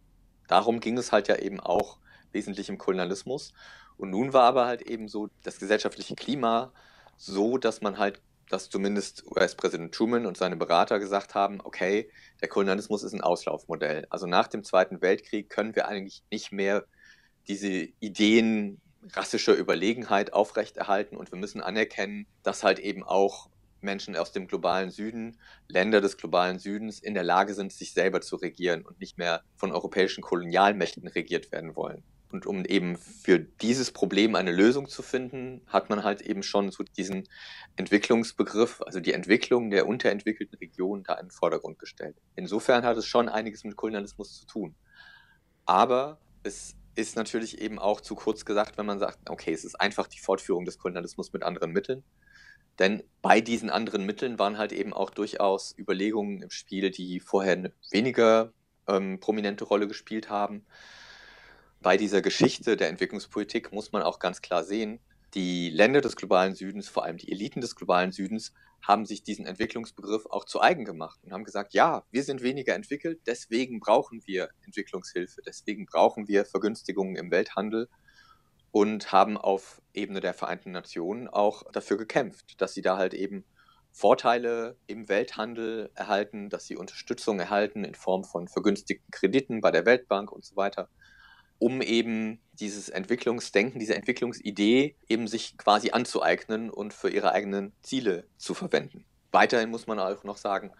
Darum 0.46 0.78
ging 0.78 0.96
es 0.98 1.10
halt 1.10 1.26
ja 1.26 1.36
eben 1.36 1.58
auch 1.58 1.98
wesentlich 2.32 2.68
im 2.68 2.78
Kolonialismus. 2.78 3.52
Und 3.96 4.10
nun 4.10 4.32
war 4.32 4.44
aber 4.44 4.66
halt 4.66 4.82
eben 4.82 5.08
so 5.08 5.30
das 5.42 5.58
gesellschaftliche 5.58 6.14
Klima 6.14 6.72
so, 7.16 7.58
dass 7.58 7.80
man 7.80 7.98
halt, 7.98 8.20
dass 8.48 8.70
zumindest 8.70 9.24
US-Präsident 9.26 9.94
Truman 9.94 10.26
und 10.26 10.36
seine 10.36 10.56
Berater 10.56 10.98
gesagt 10.98 11.34
haben, 11.34 11.60
okay, 11.62 12.10
der 12.40 12.48
Kolonialismus 12.48 13.02
ist 13.02 13.12
ein 13.12 13.20
Auslaufmodell. 13.20 14.06
Also 14.10 14.26
nach 14.26 14.48
dem 14.48 14.64
Zweiten 14.64 15.00
Weltkrieg 15.00 15.50
können 15.50 15.74
wir 15.74 15.88
eigentlich 15.88 16.22
nicht 16.30 16.52
mehr 16.52 16.84
diese 17.48 17.88
Ideen 18.00 18.80
rassischer 19.12 19.54
Überlegenheit 19.54 20.32
aufrechterhalten 20.32 21.16
und 21.16 21.30
wir 21.32 21.38
müssen 21.38 21.60
anerkennen, 21.60 22.26
dass 22.42 22.64
halt 22.64 22.78
eben 22.78 23.04
auch 23.04 23.48
Menschen 23.80 24.16
aus 24.16 24.32
dem 24.32 24.48
globalen 24.48 24.90
Süden, 24.90 25.38
Länder 25.68 26.00
des 26.00 26.16
globalen 26.16 26.58
Südens 26.58 26.98
in 26.98 27.14
der 27.14 27.22
Lage 27.22 27.54
sind, 27.54 27.72
sich 27.72 27.92
selber 27.92 28.20
zu 28.20 28.36
regieren 28.36 28.84
und 28.84 28.98
nicht 29.00 29.18
mehr 29.18 29.42
von 29.56 29.72
europäischen 29.72 30.22
Kolonialmächten 30.22 31.06
regiert 31.06 31.52
werden 31.52 31.76
wollen. 31.76 32.02
Und 32.30 32.46
um 32.46 32.64
eben 32.64 32.96
für 32.96 33.38
dieses 33.38 33.92
Problem 33.92 34.34
eine 34.34 34.52
Lösung 34.52 34.88
zu 34.88 35.02
finden, 35.02 35.62
hat 35.68 35.90
man 35.90 36.02
halt 36.02 36.22
eben 36.22 36.42
schon 36.42 36.70
so 36.70 36.82
diesen 36.82 37.28
Entwicklungsbegriff, 37.76 38.82
also 38.82 39.00
die 39.00 39.12
Entwicklung 39.12 39.70
der 39.70 39.86
unterentwickelten 39.86 40.58
Regionen 40.58 41.04
da 41.04 41.14
in 41.14 41.26
den 41.26 41.30
Vordergrund 41.30 41.78
gestellt. 41.78 42.16
Insofern 42.34 42.84
hat 42.84 42.96
es 42.96 43.06
schon 43.06 43.28
einiges 43.28 43.64
mit 43.64 43.76
Kolonialismus 43.76 44.40
zu 44.40 44.46
tun. 44.46 44.74
Aber 45.66 46.18
es 46.42 46.74
ist 46.96 47.16
natürlich 47.16 47.60
eben 47.60 47.78
auch 47.78 48.00
zu 48.00 48.14
kurz 48.14 48.44
gesagt, 48.44 48.78
wenn 48.78 48.86
man 48.86 48.98
sagt, 48.98 49.30
okay, 49.30 49.52
es 49.52 49.64
ist 49.64 49.80
einfach 49.80 50.08
die 50.08 50.18
Fortführung 50.18 50.64
des 50.64 50.78
Kolonialismus 50.78 51.32
mit 51.32 51.42
anderen 51.42 51.72
Mitteln. 51.72 52.02
Denn 52.78 53.02
bei 53.22 53.40
diesen 53.40 53.70
anderen 53.70 54.04
Mitteln 54.04 54.38
waren 54.38 54.58
halt 54.58 54.72
eben 54.72 54.92
auch 54.92 55.10
durchaus 55.10 55.74
Überlegungen 55.78 56.42
im 56.42 56.50
Spiel, 56.50 56.90
die 56.90 57.20
vorher 57.20 57.52
eine 57.52 57.72
weniger 57.90 58.52
ähm, 58.86 59.20
prominente 59.20 59.64
Rolle 59.64 59.88
gespielt 59.88 60.30
haben. 60.30 60.66
Bei 61.86 61.96
dieser 61.96 62.20
Geschichte 62.20 62.76
der 62.76 62.88
Entwicklungspolitik 62.88 63.72
muss 63.72 63.92
man 63.92 64.02
auch 64.02 64.18
ganz 64.18 64.42
klar 64.42 64.64
sehen, 64.64 64.98
die 65.34 65.70
Länder 65.70 66.00
des 66.00 66.16
globalen 66.16 66.56
Südens, 66.56 66.88
vor 66.88 67.04
allem 67.04 67.16
die 67.16 67.30
Eliten 67.30 67.60
des 67.60 67.76
globalen 67.76 68.10
Südens, 68.10 68.52
haben 68.82 69.06
sich 69.06 69.22
diesen 69.22 69.46
Entwicklungsbegriff 69.46 70.26
auch 70.26 70.44
zu 70.46 70.60
eigen 70.60 70.84
gemacht 70.84 71.20
und 71.22 71.32
haben 71.32 71.44
gesagt, 71.44 71.74
ja, 71.74 72.02
wir 72.10 72.24
sind 72.24 72.42
weniger 72.42 72.74
entwickelt, 72.74 73.20
deswegen 73.28 73.78
brauchen 73.78 74.20
wir 74.26 74.48
Entwicklungshilfe, 74.64 75.42
deswegen 75.46 75.86
brauchen 75.86 76.26
wir 76.26 76.44
Vergünstigungen 76.44 77.14
im 77.14 77.30
Welthandel 77.30 77.88
und 78.72 79.12
haben 79.12 79.36
auf 79.36 79.80
Ebene 79.94 80.18
der 80.18 80.34
Vereinten 80.34 80.72
Nationen 80.72 81.28
auch 81.28 81.70
dafür 81.70 81.98
gekämpft, 81.98 82.60
dass 82.60 82.74
sie 82.74 82.82
da 82.82 82.98
halt 82.98 83.14
eben 83.14 83.44
Vorteile 83.92 84.76
im 84.88 85.08
Welthandel 85.08 85.92
erhalten, 85.94 86.50
dass 86.50 86.66
sie 86.66 86.74
Unterstützung 86.74 87.38
erhalten 87.38 87.84
in 87.84 87.94
Form 87.94 88.24
von 88.24 88.48
vergünstigten 88.48 89.12
Krediten 89.12 89.60
bei 89.60 89.70
der 89.70 89.86
Weltbank 89.86 90.32
und 90.32 90.44
so 90.44 90.56
weiter 90.56 90.88
um 91.58 91.82
eben 91.82 92.40
dieses 92.54 92.88
Entwicklungsdenken, 92.88 93.78
diese 93.78 93.94
Entwicklungsidee 93.94 94.96
eben 95.08 95.28
sich 95.28 95.56
quasi 95.58 95.90
anzueignen 95.90 96.70
und 96.70 96.94
für 96.94 97.10
ihre 97.10 97.32
eigenen 97.32 97.72
Ziele 97.82 98.24
zu 98.36 98.54
verwenden. 98.54 99.04
Weiterhin 99.32 99.70
muss 99.70 99.86
man 99.86 99.98
auch 99.98 100.24
noch 100.24 100.38
sagen, 100.38 100.72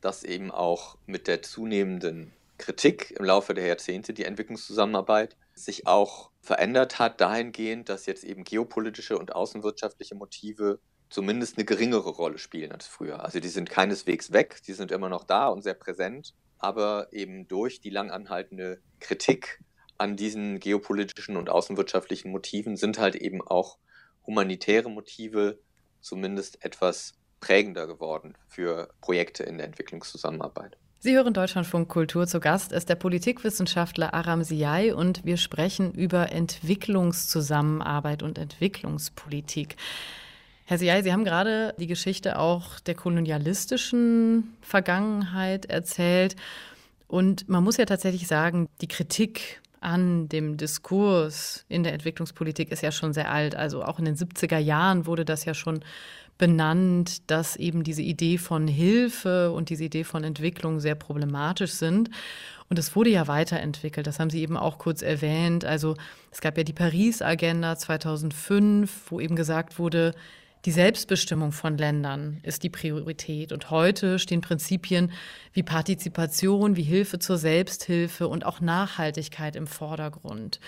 dass 0.00 0.22
eben 0.22 0.50
auch 0.50 0.96
mit 1.06 1.26
der 1.26 1.42
zunehmenden 1.42 2.32
Kritik 2.58 3.12
im 3.18 3.24
Laufe 3.24 3.54
der 3.54 3.66
Jahrzehnte 3.66 4.14
die 4.14 4.24
Entwicklungszusammenarbeit 4.24 5.36
sich 5.54 5.86
auch 5.86 6.30
verändert 6.40 6.98
hat, 6.98 7.20
dahingehend, 7.20 7.88
dass 7.88 8.06
jetzt 8.06 8.24
eben 8.24 8.44
geopolitische 8.44 9.18
und 9.18 9.34
außenwirtschaftliche 9.34 10.14
Motive 10.14 10.78
zumindest 11.08 11.56
eine 11.56 11.64
geringere 11.64 12.10
Rolle 12.10 12.38
spielen 12.38 12.72
als 12.72 12.86
früher. 12.86 13.24
Also 13.24 13.40
die 13.40 13.48
sind 13.48 13.70
keineswegs 13.70 14.32
weg, 14.32 14.60
die 14.66 14.72
sind 14.72 14.90
immer 14.90 15.08
noch 15.08 15.24
da 15.24 15.48
und 15.48 15.62
sehr 15.62 15.74
präsent, 15.74 16.34
aber 16.58 17.08
eben 17.12 17.48
durch 17.48 17.80
die 17.80 17.90
lang 17.90 18.10
anhaltende 18.10 18.80
Kritik 19.00 19.60
an 19.98 20.16
diesen 20.16 20.60
geopolitischen 20.60 21.36
und 21.36 21.50
außenwirtschaftlichen 21.50 22.30
Motiven 22.30 22.76
sind 22.76 22.98
halt 22.98 23.14
eben 23.14 23.40
auch 23.42 23.78
humanitäre 24.26 24.90
Motive 24.90 25.58
zumindest 26.00 26.64
etwas 26.64 27.14
prägender 27.40 27.86
geworden 27.86 28.34
für 28.48 28.88
Projekte 29.00 29.44
in 29.44 29.58
der 29.58 29.66
Entwicklungszusammenarbeit. 29.66 30.76
Sie 30.98 31.14
hören 31.14 31.34
Deutschlandfunk 31.34 31.88
Kultur. 31.88 32.26
Zu 32.26 32.40
Gast 32.40 32.72
ist 32.72 32.88
der 32.88 32.94
Politikwissenschaftler 32.96 34.14
Aram 34.14 34.42
Siai 34.42 34.94
und 34.94 35.24
wir 35.24 35.36
sprechen 35.36 35.92
über 35.92 36.32
Entwicklungszusammenarbeit 36.32 38.22
und 38.22 38.38
Entwicklungspolitik. 38.38 39.76
Herr 40.64 40.78
Siai, 40.78 41.02
Sie 41.02 41.12
haben 41.12 41.24
gerade 41.24 41.74
die 41.78 41.86
Geschichte 41.86 42.38
auch 42.38 42.80
der 42.80 42.96
kolonialistischen 42.96 44.56
Vergangenheit 44.62 45.66
erzählt. 45.66 46.34
Und 47.06 47.48
man 47.48 47.62
muss 47.62 47.76
ja 47.76 47.84
tatsächlich 47.84 48.26
sagen, 48.26 48.68
die 48.80 48.88
Kritik 48.88 49.60
an 49.86 50.28
dem 50.28 50.56
Diskurs 50.56 51.64
in 51.68 51.84
der 51.84 51.92
Entwicklungspolitik 51.92 52.72
ist 52.72 52.82
ja 52.82 52.90
schon 52.90 53.12
sehr 53.12 53.30
alt. 53.30 53.54
Also 53.54 53.84
auch 53.84 54.00
in 54.00 54.04
den 54.04 54.16
70er 54.16 54.58
Jahren 54.58 55.06
wurde 55.06 55.24
das 55.24 55.44
ja 55.44 55.54
schon 55.54 55.80
benannt, 56.38 57.30
dass 57.30 57.54
eben 57.54 57.84
diese 57.84 58.02
Idee 58.02 58.36
von 58.36 58.66
Hilfe 58.66 59.52
und 59.52 59.70
diese 59.70 59.84
Idee 59.84 60.02
von 60.02 60.24
Entwicklung 60.24 60.80
sehr 60.80 60.96
problematisch 60.96 61.70
sind. 61.70 62.10
Und 62.68 62.80
es 62.80 62.96
wurde 62.96 63.10
ja 63.10 63.28
weiterentwickelt. 63.28 64.08
Das 64.08 64.18
haben 64.18 64.28
Sie 64.28 64.42
eben 64.42 64.56
auch 64.56 64.78
kurz 64.78 65.02
erwähnt. 65.02 65.64
Also 65.64 65.94
es 66.32 66.40
gab 66.40 66.58
ja 66.58 66.64
die 66.64 66.72
Paris-Agenda 66.72 67.76
2005, 67.76 69.10
wo 69.10 69.20
eben 69.20 69.36
gesagt 69.36 69.78
wurde, 69.78 70.14
die 70.66 70.72
Selbstbestimmung 70.72 71.52
von 71.52 71.78
Ländern 71.78 72.40
ist 72.42 72.64
die 72.64 72.70
Priorität. 72.70 73.52
Und 73.52 73.70
heute 73.70 74.18
stehen 74.18 74.40
Prinzipien 74.40 75.12
wie 75.52 75.62
Partizipation, 75.62 76.74
wie 76.74 76.82
Hilfe 76.82 77.20
zur 77.20 77.38
Selbsthilfe 77.38 78.26
und 78.26 78.44
auch 78.44 78.60
Nachhaltigkeit 78.60 79.54
im 79.54 79.68
Vordergrund. 79.68 80.58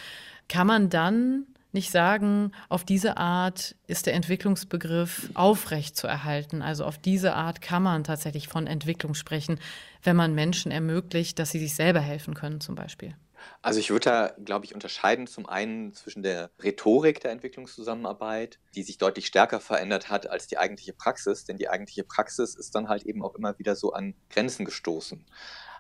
Kann 0.48 0.68
man 0.68 0.88
dann 0.88 1.46
nicht 1.72 1.90
sagen, 1.90 2.52
auf 2.68 2.84
diese 2.84 3.16
Art 3.16 3.74
ist 3.88 4.06
der 4.06 4.14
Entwicklungsbegriff 4.14 5.30
aufrecht 5.34 5.96
zu 5.96 6.06
erhalten. 6.06 6.62
Also 6.62 6.84
auf 6.84 6.96
diese 6.96 7.34
Art 7.34 7.60
kann 7.60 7.82
man 7.82 8.04
tatsächlich 8.04 8.46
von 8.46 8.68
Entwicklung 8.68 9.14
sprechen, 9.14 9.58
wenn 10.04 10.16
man 10.16 10.32
Menschen 10.32 10.70
ermöglicht, 10.70 11.40
dass 11.40 11.50
sie 11.50 11.58
sich 11.58 11.74
selber 11.74 12.00
helfen 12.00 12.34
können 12.34 12.60
zum 12.60 12.76
Beispiel. 12.76 13.14
Also 13.62 13.80
ich 13.80 13.90
würde 13.90 14.04
da, 14.04 14.34
glaube 14.44 14.64
ich, 14.64 14.74
unterscheiden 14.74 15.26
zum 15.26 15.46
einen 15.48 15.92
zwischen 15.92 16.22
der 16.22 16.50
Rhetorik 16.62 17.20
der 17.20 17.32
Entwicklungszusammenarbeit, 17.32 18.58
die 18.74 18.82
sich 18.82 18.98
deutlich 18.98 19.26
stärker 19.26 19.60
verändert 19.60 20.10
hat 20.10 20.28
als 20.28 20.46
die 20.46 20.58
eigentliche 20.58 20.92
Praxis, 20.92 21.44
denn 21.44 21.56
die 21.56 21.68
eigentliche 21.68 22.04
Praxis 22.04 22.54
ist 22.54 22.74
dann 22.74 22.88
halt 22.88 23.04
eben 23.04 23.22
auch 23.22 23.34
immer 23.34 23.58
wieder 23.58 23.76
so 23.76 23.92
an 23.92 24.14
Grenzen 24.30 24.64
gestoßen. 24.64 25.26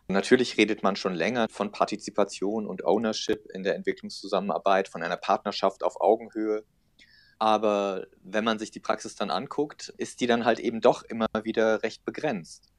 Natürlich 0.08 0.56
redet 0.56 0.82
man 0.82 0.96
schon 0.96 1.14
länger 1.14 1.48
von 1.50 1.70
Partizipation 1.70 2.66
und 2.66 2.82
Ownership 2.84 3.46
in 3.52 3.62
der 3.62 3.74
Entwicklungszusammenarbeit, 3.74 4.88
von 4.88 5.02
einer 5.02 5.18
Partnerschaft 5.18 5.82
auf 5.82 6.00
Augenhöhe. 6.00 6.64
Aber 7.38 8.06
wenn 8.22 8.42
man 8.42 8.58
sich 8.58 8.70
die 8.70 8.80
Praxis 8.80 9.14
dann 9.16 9.30
anguckt, 9.30 9.92
ist 9.98 10.20
die 10.20 10.26
dann 10.26 10.44
halt 10.46 10.60
eben 10.60 10.80
doch 10.80 11.02
immer 11.02 11.26
wieder 11.42 11.82
recht 11.82 12.04
begrenzt. 12.04 12.72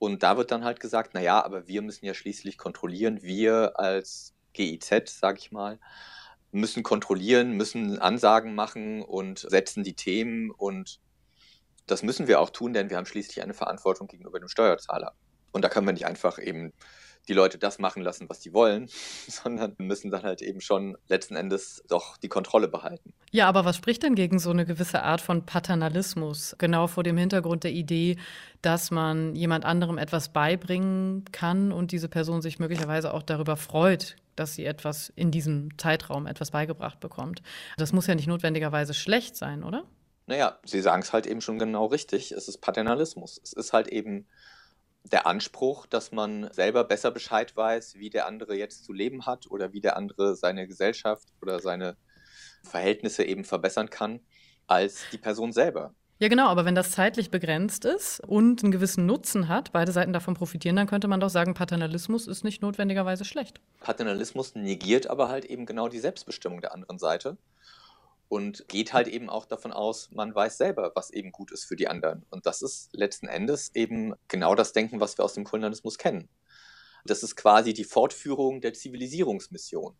Und 0.00 0.22
da 0.22 0.38
wird 0.38 0.50
dann 0.50 0.64
halt 0.64 0.80
gesagt, 0.80 1.12
naja, 1.12 1.44
aber 1.44 1.68
wir 1.68 1.82
müssen 1.82 2.06
ja 2.06 2.14
schließlich 2.14 2.56
kontrollieren, 2.56 3.22
wir 3.22 3.78
als 3.78 4.34
GIZ, 4.54 5.20
sag 5.20 5.38
ich 5.38 5.52
mal, 5.52 5.78
müssen 6.52 6.82
kontrollieren, 6.82 7.52
müssen 7.52 7.98
Ansagen 7.98 8.54
machen 8.54 9.02
und 9.02 9.40
setzen 9.40 9.84
die 9.84 9.92
Themen 9.92 10.50
und 10.50 11.00
das 11.86 12.02
müssen 12.02 12.28
wir 12.28 12.40
auch 12.40 12.48
tun, 12.48 12.72
denn 12.72 12.88
wir 12.88 12.96
haben 12.96 13.04
schließlich 13.04 13.42
eine 13.42 13.52
Verantwortung 13.52 14.08
gegenüber 14.08 14.40
dem 14.40 14.48
Steuerzahler. 14.48 15.12
Und 15.52 15.66
da 15.66 15.68
können 15.68 15.86
wir 15.86 15.92
nicht 15.92 16.06
einfach 16.06 16.38
eben 16.38 16.72
die 17.28 17.34
Leute 17.34 17.58
das 17.58 17.78
machen 17.78 18.02
lassen, 18.02 18.28
was 18.28 18.42
sie 18.42 18.52
wollen, 18.52 18.88
sondern 19.28 19.74
müssen 19.78 20.10
dann 20.10 20.22
halt 20.22 20.42
eben 20.42 20.60
schon 20.60 20.96
letzten 21.08 21.36
Endes 21.36 21.82
doch 21.88 22.16
die 22.16 22.28
Kontrolle 22.28 22.68
behalten. 22.68 23.12
Ja, 23.30 23.48
aber 23.48 23.64
was 23.64 23.76
spricht 23.76 24.02
denn 24.02 24.14
gegen 24.14 24.38
so 24.38 24.50
eine 24.50 24.64
gewisse 24.64 25.02
Art 25.02 25.20
von 25.20 25.46
Paternalismus? 25.46 26.56
Genau 26.58 26.86
vor 26.86 27.02
dem 27.02 27.16
Hintergrund 27.16 27.64
der 27.64 27.72
Idee, 27.72 28.16
dass 28.62 28.90
man 28.90 29.34
jemand 29.34 29.64
anderem 29.64 29.98
etwas 29.98 30.32
beibringen 30.32 31.24
kann 31.32 31.72
und 31.72 31.92
diese 31.92 32.08
Person 32.08 32.42
sich 32.42 32.58
möglicherweise 32.58 33.14
auch 33.14 33.22
darüber 33.22 33.56
freut, 33.56 34.16
dass 34.36 34.54
sie 34.54 34.64
etwas 34.64 35.12
in 35.16 35.30
diesem 35.30 35.76
Zeitraum 35.78 36.26
etwas 36.26 36.50
beigebracht 36.50 37.00
bekommt. 37.00 37.42
Das 37.76 37.92
muss 37.92 38.06
ja 38.06 38.14
nicht 38.14 38.26
notwendigerweise 38.26 38.94
schlecht 38.94 39.36
sein, 39.36 39.62
oder? 39.62 39.84
Naja, 40.26 40.58
Sie 40.64 40.80
sagen 40.80 41.02
es 41.02 41.12
halt 41.12 41.26
eben 41.26 41.40
schon 41.40 41.58
genau 41.58 41.86
richtig. 41.86 42.32
Es 42.32 42.46
ist 42.48 42.58
Paternalismus. 42.58 43.40
Es 43.42 43.52
ist 43.52 43.72
halt 43.72 43.88
eben 43.88 44.28
der 45.04 45.26
Anspruch, 45.26 45.86
dass 45.86 46.12
man 46.12 46.52
selber 46.52 46.84
besser 46.84 47.10
Bescheid 47.10 47.56
weiß, 47.56 47.96
wie 47.96 48.10
der 48.10 48.26
andere 48.26 48.56
jetzt 48.56 48.84
zu 48.84 48.92
leben 48.92 49.26
hat 49.26 49.50
oder 49.50 49.72
wie 49.72 49.80
der 49.80 49.96
andere 49.96 50.36
seine 50.36 50.66
Gesellschaft 50.66 51.28
oder 51.40 51.60
seine 51.60 51.96
Verhältnisse 52.62 53.24
eben 53.24 53.44
verbessern 53.44 53.90
kann, 53.90 54.20
als 54.66 55.02
die 55.12 55.18
Person 55.18 55.52
selber. 55.52 55.94
Ja, 56.18 56.28
genau, 56.28 56.48
aber 56.48 56.66
wenn 56.66 56.74
das 56.74 56.90
zeitlich 56.90 57.30
begrenzt 57.30 57.86
ist 57.86 58.20
und 58.20 58.62
einen 58.62 58.72
gewissen 58.72 59.06
Nutzen 59.06 59.48
hat, 59.48 59.72
beide 59.72 59.90
Seiten 59.90 60.12
davon 60.12 60.34
profitieren, 60.34 60.76
dann 60.76 60.86
könnte 60.86 61.08
man 61.08 61.18
doch 61.18 61.30
sagen, 61.30 61.54
Paternalismus 61.54 62.26
ist 62.26 62.44
nicht 62.44 62.60
notwendigerweise 62.60 63.24
schlecht. 63.24 63.58
Paternalismus 63.80 64.54
negiert 64.54 65.06
aber 65.06 65.30
halt 65.30 65.46
eben 65.46 65.64
genau 65.64 65.88
die 65.88 65.98
Selbstbestimmung 65.98 66.60
der 66.60 66.74
anderen 66.74 66.98
Seite. 66.98 67.38
Und 68.30 68.68
geht 68.68 68.92
halt 68.92 69.08
eben 69.08 69.28
auch 69.28 69.44
davon 69.44 69.72
aus, 69.72 70.08
man 70.12 70.32
weiß 70.32 70.56
selber, 70.56 70.92
was 70.94 71.10
eben 71.10 71.32
gut 71.32 71.50
ist 71.50 71.64
für 71.64 71.74
die 71.74 71.88
anderen. 71.88 72.24
Und 72.30 72.46
das 72.46 72.62
ist 72.62 72.88
letzten 72.92 73.26
Endes 73.26 73.72
eben 73.74 74.14
genau 74.28 74.54
das 74.54 74.72
Denken, 74.72 75.00
was 75.00 75.18
wir 75.18 75.24
aus 75.24 75.34
dem 75.34 75.42
Kolonialismus 75.42 75.98
kennen. 75.98 76.28
Das 77.04 77.24
ist 77.24 77.34
quasi 77.34 77.74
die 77.74 77.82
Fortführung 77.82 78.60
der 78.60 78.72
Zivilisierungsmission. 78.72 79.96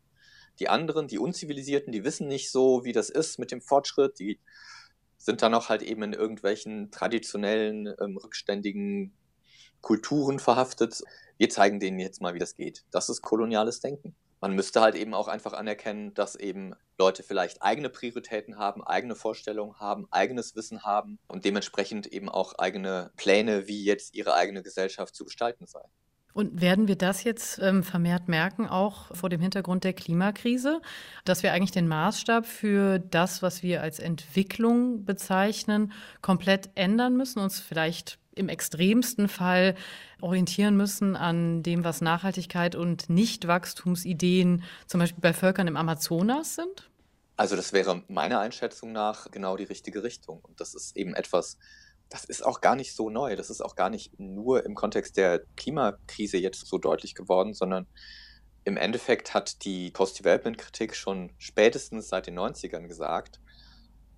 Die 0.61 0.69
anderen, 0.69 1.09
die 1.09 1.19
Unzivilisierten, 1.19 1.93
die 1.93 2.05
wissen 2.05 2.29
nicht 2.29 2.53
so, 2.53 2.85
wie 2.85 2.93
das 2.93 3.11
ist 3.11 3.41
mit 3.41 3.51
dem 3.51 3.61
Fortschritt, 3.61 4.21
die 4.21 4.39
sind 5.19 5.43
dann 5.43 5.53
auch 5.53 5.69
halt 5.69 5.83
eben 5.83 6.05
in 6.05 6.13
irgendwelchen 6.13 6.93
traditionellen, 6.93 7.93
ähm, 8.01 8.17
rückständigen 8.17 9.13
Kulturen 9.81 10.39
verhaftet. 10.39 11.03
Wir 11.37 11.51
zeigen 11.51 11.81
denen 11.81 11.99
jetzt 11.99 12.21
mal, 12.21 12.35
wie 12.35 12.39
das 12.39 12.55
geht. 12.55 12.85
Das 12.93 13.09
ist 13.09 13.23
koloniales 13.23 13.81
Denken. 13.81 14.15
Man 14.40 14.54
müsste 14.54 14.80
halt 14.80 14.94
eben 14.94 15.14
auch 15.14 15.28
einfach 15.28 15.52
anerkennen, 15.52 16.14
dass 16.14 16.35
eben 16.35 16.75
Leute 16.99 17.23
vielleicht 17.23 17.62
eigene 17.62 17.90
Prioritäten 17.90 18.59
haben, 18.59 18.82
eigene 18.82 19.14
Vorstellungen 19.14 19.78
haben, 19.78 20.06
eigenes 20.11 20.56
Wissen 20.56 20.82
haben 20.82 21.18
und 21.28 21.44
dementsprechend 21.44 22.06
eben 22.06 22.28
auch 22.28 22.54
eigene 22.59 23.11
Pläne, 23.16 23.68
wie 23.68 23.85
jetzt 23.85 24.14
ihre 24.14 24.35
eigene 24.35 24.62
Gesellschaft 24.62 25.14
zu 25.14 25.25
gestalten 25.25 25.66
sei. 25.66 25.82
Und 26.32 26.61
werden 26.61 26.87
wir 26.88 26.97
das 26.97 27.25
jetzt 27.25 27.59
ähm, 27.61 27.82
vermehrt 27.82 28.28
merken, 28.28 28.68
auch 28.68 29.14
vor 29.14 29.28
dem 29.28 29.40
Hintergrund 29.40 29.85
der 29.85 29.92
Klimakrise, 29.92 30.80
dass 31.25 31.42
wir 31.42 31.52
eigentlich 31.52 31.73
den 31.73 31.88
Maßstab 31.88 32.47
für 32.47 32.99
das, 32.99 33.42
was 33.42 33.62
wir 33.62 33.82
als 33.82 33.99
Entwicklung 33.99 35.04
bezeichnen, 35.04 35.92
komplett 36.23 36.70
ändern 36.76 37.16
müssen, 37.16 37.40
uns 37.40 37.59
vielleicht 37.59 38.18
im 38.40 38.49
extremsten 38.49 39.28
Fall 39.28 39.76
orientieren 40.20 40.76
müssen 40.76 41.14
an 41.14 41.62
dem, 41.62 41.85
was 41.85 42.00
Nachhaltigkeit 42.00 42.75
und 42.75 43.09
Nichtwachstumsideen 43.09 44.64
zum 44.87 45.00
Beispiel 45.00 45.20
bei 45.20 45.32
Völkern 45.32 45.68
im 45.68 45.76
Amazonas 45.76 46.56
sind? 46.56 46.90
Also 47.37 47.56
das 47.56 47.73
wäre 47.73 48.02
meiner 48.09 48.40
Einschätzung 48.40 48.92
nach 48.92 49.30
genau 49.30 49.56
die 49.56 49.64
richtige 49.64 50.02
Richtung. 50.02 50.40
Und 50.42 50.61
das 50.61 50.75
ist 50.75 50.97
eben 50.97 51.14
etwas, 51.14 51.56
das 52.11 52.25
ist 52.25 52.44
auch 52.44 52.61
gar 52.61 52.76
nicht 52.76 52.94
so 52.94 53.09
neu. 53.09 53.37
Das 53.37 53.49
ist 53.49 53.62
auch 53.62 53.76
gar 53.76 53.88
nicht 53.88 54.18
nur 54.18 54.66
im 54.66 54.75
Kontext 54.75 55.16
der 55.16 55.42
Klimakrise 55.56 56.37
jetzt 56.37 56.66
so 56.66 56.76
deutlich 56.76 57.14
geworden, 57.14 57.54
sondern 57.54 57.87
im 58.64 58.76
Endeffekt 58.76 59.32
hat 59.32 59.64
die 59.64 59.90
Post-Development-Kritik 59.90 60.94
schon 60.94 61.32
spätestens 61.38 62.09
seit 62.09 62.26
den 62.26 62.38
90ern 62.38 62.88
gesagt, 62.88 63.40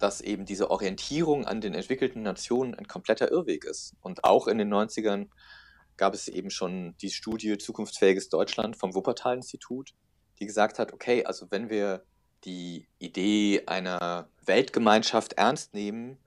dass 0.02 0.20
eben 0.20 0.44
diese 0.44 0.68
Orientierung 0.72 1.46
an 1.46 1.60
den 1.60 1.74
entwickelten 1.74 2.22
Nationen 2.22 2.74
ein 2.74 2.88
kompletter 2.88 3.30
Irrweg 3.30 3.64
ist. 3.64 3.94
Und 4.00 4.24
auch 4.24 4.48
in 4.48 4.58
den 4.58 4.68
90ern 4.68 5.28
gab 5.96 6.12
es 6.12 6.26
eben 6.26 6.50
schon 6.50 6.96
die 7.00 7.10
Studie 7.10 7.56
Zukunftsfähiges 7.56 8.28
Deutschland 8.28 8.76
vom 8.76 8.96
Wuppertal-Institut, 8.96 9.94
die 10.40 10.46
gesagt 10.46 10.80
hat, 10.80 10.92
okay, 10.92 11.24
also 11.24 11.52
wenn 11.52 11.70
wir 11.70 12.02
die 12.44 12.88
Idee 12.98 13.62
einer 13.66 14.28
Weltgemeinschaft 14.44 15.34
ernst 15.34 15.72
nehmen 15.72 16.18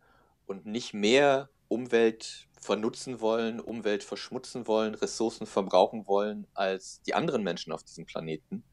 und 0.46 0.66
nicht 0.66 0.94
mehr 0.94 1.50
Umwelt 1.68 2.48
vernutzen 2.58 3.20
wollen, 3.20 3.60
Umwelt 3.60 4.06
verschmutzen 4.06 4.68
wollen, 4.68 4.96
Ressourcen 4.96 5.48
verbrauchen 5.48 6.08
wollen 6.08 6.48
als 6.54 7.02
die 7.02 7.14
anderen 7.14 7.44
Menschen 7.44 7.74
auf 7.74 7.84
diesem 7.84 8.06
Planeten, 8.06 8.64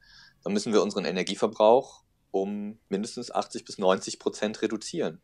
dann 0.44 0.52
müssen 0.52 0.72
wir 0.72 0.80
unseren 0.80 1.06
Energieverbrauch 1.06 2.01
um 2.32 2.80
mindestens 2.88 3.30
80 3.30 3.64
bis 3.64 3.78
90 3.78 4.18
Prozent 4.18 4.60
reduzieren. 4.62 5.20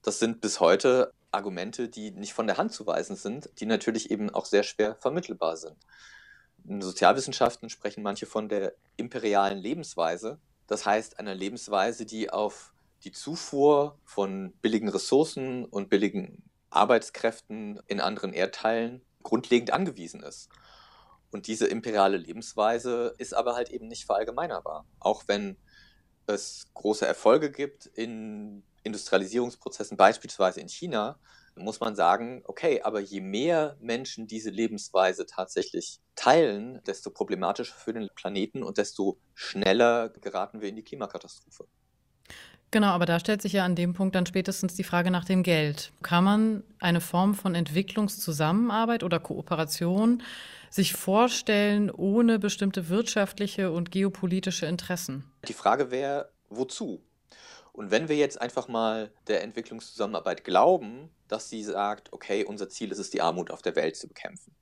Das 0.00 0.18
sind 0.18 0.40
bis 0.40 0.60
heute 0.60 1.12
Argumente, 1.32 1.88
die 1.88 2.12
nicht 2.12 2.32
von 2.32 2.46
der 2.46 2.56
Hand 2.56 2.72
zu 2.72 2.86
weisen 2.86 3.16
sind, 3.16 3.50
die 3.58 3.66
natürlich 3.66 4.10
eben 4.10 4.30
auch 4.30 4.46
sehr 4.46 4.62
schwer 4.62 4.94
vermittelbar 4.94 5.58
sind. 5.58 5.76
In 6.64 6.80
Sozialwissenschaften 6.80 7.68
sprechen 7.68 8.02
manche 8.02 8.26
von 8.26 8.48
der 8.48 8.72
imperialen 8.96 9.58
Lebensweise, 9.58 10.38
das 10.66 10.86
heißt 10.86 11.18
einer 11.18 11.34
Lebensweise, 11.34 12.06
die 12.06 12.30
auf 12.30 12.72
die 13.04 13.12
Zufuhr 13.12 13.98
von 14.04 14.52
billigen 14.62 14.88
Ressourcen 14.88 15.64
und 15.64 15.90
billigen 15.90 16.42
Arbeitskräften 16.70 17.80
in 17.86 18.00
anderen 18.00 18.32
Erdteilen 18.32 19.02
grundlegend 19.22 19.72
angewiesen 19.72 20.22
ist. 20.22 20.48
Und 21.30 21.46
diese 21.46 21.66
imperiale 21.66 22.16
Lebensweise 22.16 23.14
ist 23.18 23.34
aber 23.34 23.54
halt 23.54 23.70
eben 23.70 23.88
nicht 23.88 24.06
verallgemeinerbar. 24.06 24.86
Auch 25.00 25.24
wenn 25.26 25.56
es 26.28 26.66
große 26.74 27.06
Erfolge 27.06 27.50
gibt 27.50 27.86
in 27.86 28.62
Industrialisierungsprozessen, 28.82 29.96
beispielsweise 29.96 30.60
in 30.60 30.68
China, 30.68 31.18
muss 31.56 31.80
man 31.80 31.96
sagen, 31.96 32.42
okay, 32.44 32.82
aber 32.82 33.00
je 33.00 33.20
mehr 33.20 33.76
Menschen 33.80 34.26
diese 34.26 34.50
Lebensweise 34.50 35.26
tatsächlich 35.26 36.00
teilen, 36.14 36.82
desto 36.86 37.10
problematischer 37.10 37.74
für 37.74 37.94
den 37.94 38.08
Planeten 38.14 38.62
und 38.62 38.78
desto 38.78 39.18
schneller 39.34 40.10
geraten 40.10 40.60
wir 40.60 40.68
in 40.68 40.76
die 40.76 40.84
Klimakatastrophe. 40.84 41.66
Genau, 42.70 42.88
aber 42.88 43.06
da 43.06 43.20
stellt 43.20 43.42
sich 43.42 43.52
ja 43.52 43.64
an 43.64 43.76
dem 43.76 43.94
Punkt 43.94 44.14
dann 44.14 44.26
spätestens 44.26 44.74
die 44.74 44.84
Frage 44.84 45.10
nach 45.10 45.24
dem 45.24 45.42
Geld. 45.42 45.92
Kann 46.02 46.24
man 46.24 46.64
eine 46.80 47.00
Form 47.00 47.34
von 47.34 47.54
Entwicklungszusammenarbeit 47.54 49.02
oder 49.04 49.20
Kooperation 49.20 50.22
sich 50.68 50.92
vorstellen 50.92 51.90
ohne 51.90 52.38
bestimmte 52.38 52.88
wirtschaftliche 52.88 53.70
und 53.70 53.90
geopolitische 53.90 54.66
Interessen? 54.66 55.24
Die 55.46 55.52
Frage 55.52 55.90
wäre, 55.90 56.30
wozu? 56.48 57.02
Und 57.72 57.90
wenn 57.90 58.08
wir 58.08 58.16
jetzt 58.16 58.40
einfach 58.40 58.68
mal 58.68 59.12
der 59.28 59.42
Entwicklungszusammenarbeit 59.42 60.44
glauben, 60.44 61.10
dass 61.28 61.48
sie 61.48 61.62
sagt, 61.62 62.12
okay, 62.12 62.44
unser 62.44 62.68
Ziel 62.68 62.90
ist 62.90 62.98
es, 62.98 63.10
die 63.10 63.20
Armut 63.20 63.50
auf 63.50 63.62
der 63.62 63.76
Welt 63.76 63.96
zu 63.96 64.08
bekämpfen, 64.08 64.54